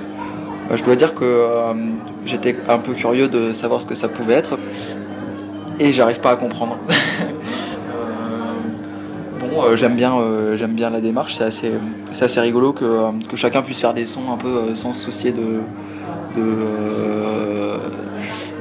bah, 0.68 0.76
je 0.76 0.84
dois 0.84 0.96
dire 0.96 1.14
que 1.14 1.24
euh, 1.24 1.74
j'étais 2.26 2.56
un 2.68 2.78
peu 2.78 2.94
curieux 2.94 3.28
de 3.28 3.52
savoir 3.52 3.82
ce 3.82 3.86
que 3.86 3.94
ça 3.94 4.08
pouvait 4.08 4.34
être 4.34 4.58
et 5.80 5.92
j'arrive 5.92 6.20
pas 6.20 6.32
à 6.32 6.36
comprendre. 6.36 6.76
Euh, 9.52 9.76
j'aime 9.76 9.94
bien, 9.96 10.16
euh, 10.16 10.56
j'aime 10.56 10.74
bien 10.74 10.90
la 10.90 11.00
démarche. 11.00 11.34
C'est 11.34 11.44
assez, 11.44 11.72
c'est 12.12 12.24
assez 12.24 12.40
rigolo 12.40 12.72
que, 12.72 12.84
euh, 12.84 13.10
que 13.28 13.36
chacun 13.36 13.62
puisse 13.62 13.80
faire 13.80 13.94
des 13.94 14.06
sons 14.06 14.32
un 14.32 14.36
peu 14.36 14.74
sans 14.74 14.92
se 14.92 15.04
soucier 15.04 15.32
de, 15.32 15.60
de, 16.36 16.42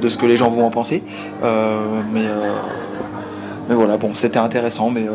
de 0.00 0.08
ce 0.08 0.18
que 0.18 0.26
les 0.26 0.36
gens 0.36 0.50
vont 0.50 0.66
en 0.66 0.70
penser. 0.70 1.02
Mais, 1.42 2.26
mais 3.68 3.74
voilà, 3.74 3.96
bon, 3.96 4.14
c'était 4.14 4.38
intéressant, 4.38 4.90
mais 4.90 5.06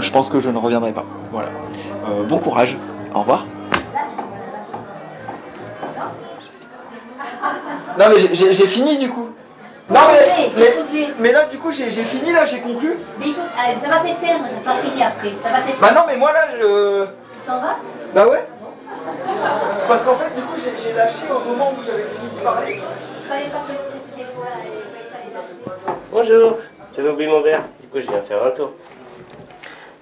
je 0.00 0.10
pense 0.10 0.28
que 0.28 0.40
je 0.40 0.50
ne 0.50 0.58
reviendrai 0.58 0.92
pas. 0.92 1.04
Voilà. 1.32 1.50
Bon 2.28 2.38
courage. 2.38 2.76
Au 3.14 3.20
revoir. 3.20 3.46
Non 7.98 8.06
mais 8.08 8.34
j'ai 8.34 8.66
fini 8.66 8.98
du 8.98 9.10
coup. 9.10 9.28
Non 9.90 10.00
mais, 10.08 10.50
mais, 10.56 11.08
mais 11.18 11.32
là 11.32 11.46
du 11.46 11.58
coup 11.58 11.72
j'ai 11.72 11.90
j'ai 11.90 12.04
fini 12.04 12.32
là, 12.32 12.44
j'ai 12.44 12.60
conclu. 12.60 12.96
Mais 13.18 13.26
il 13.28 13.34
faut- 13.34 13.40
allez, 13.58 13.78
ça 13.80 13.88
va 13.88 14.00
s'éteindre, 14.02 14.44
ça 14.48 14.58
sera 14.62 14.78
fini 14.78 15.02
après. 15.02 15.32
Ça 15.42 15.48
va 15.50 15.56
s'éteindre. 15.66 15.80
Bah 15.80 15.90
non 15.92 16.02
mais 16.06 16.16
moi 16.16 16.32
là 16.32 16.46
je... 16.58 17.06
T'en 17.46 17.60
vas 17.60 17.76
Bah 18.14 18.28
ouais. 18.28 18.44
Parce 19.88 20.04
qu'en 20.04 20.16
fait 20.16 20.32
du 20.34 20.42
coup 20.42 20.56
j'ai 20.60 20.92
lâché 20.92 21.24
au 21.30 21.40
moment 21.48 21.72
où 21.78 21.82
j'avais 21.84 22.04
fini 22.04 22.30
de 22.38 22.44
parler. 22.44 22.80
Fallait 23.28 23.46
pas 23.46 23.64
que 23.66 23.72
c'était 24.08 24.28
pour 24.32 24.44
la- 24.44 24.50
fallait 24.50 25.34
lâcher. 25.34 25.98
Bonjour, 26.12 26.58
j'avais 26.94 27.08
oublié 27.08 27.28
mon 27.30 27.40
verre, 27.40 27.62
du 27.80 27.88
coup 27.88 27.98
je 28.00 28.06
viens 28.06 28.20
faire 28.22 28.44
un 28.44 28.50
tour. 28.50 28.72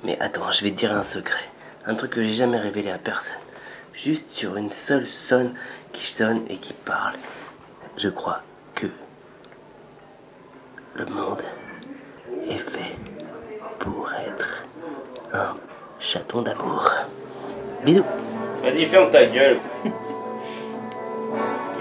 Mais 0.04 0.18
attends, 0.20 0.50
je 0.50 0.64
vais 0.64 0.70
te 0.70 0.76
dire 0.76 0.92
un 0.94 1.02
secret. 1.02 1.44
Un 1.86 1.94
truc 1.94 2.10
que 2.12 2.22
j'ai 2.22 2.32
jamais 2.34 2.58
révélé 2.58 2.90
à 2.90 2.98
personne. 2.98 3.36
Juste 3.94 4.28
sur 4.30 4.56
une 4.56 4.70
seule 4.70 5.06
sonne 5.06 5.54
qui 5.92 6.06
sonne 6.06 6.42
et 6.50 6.58
qui 6.58 6.72
parle. 6.74 7.14
Je 7.96 8.08
crois 8.10 8.40
que 8.74 8.86
le 10.98 11.06
monde 11.06 11.42
est 12.50 12.58
fait 12.58 12.96
pour 13.78 14.12
être 14.26 14.64
un 15.32 15.54
chaton 16.00 16.42
d'amour. 16.42 16.90
Bisous. 17.84 18.02
Vas-y, 18.62 18.86
ferme 18.86 19.10
ta 19.10 19.24
gueule. 19.24 19.58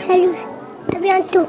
Salut, 0.08 0.36
à 0.96 1.00
bientôt. 1.00 1.48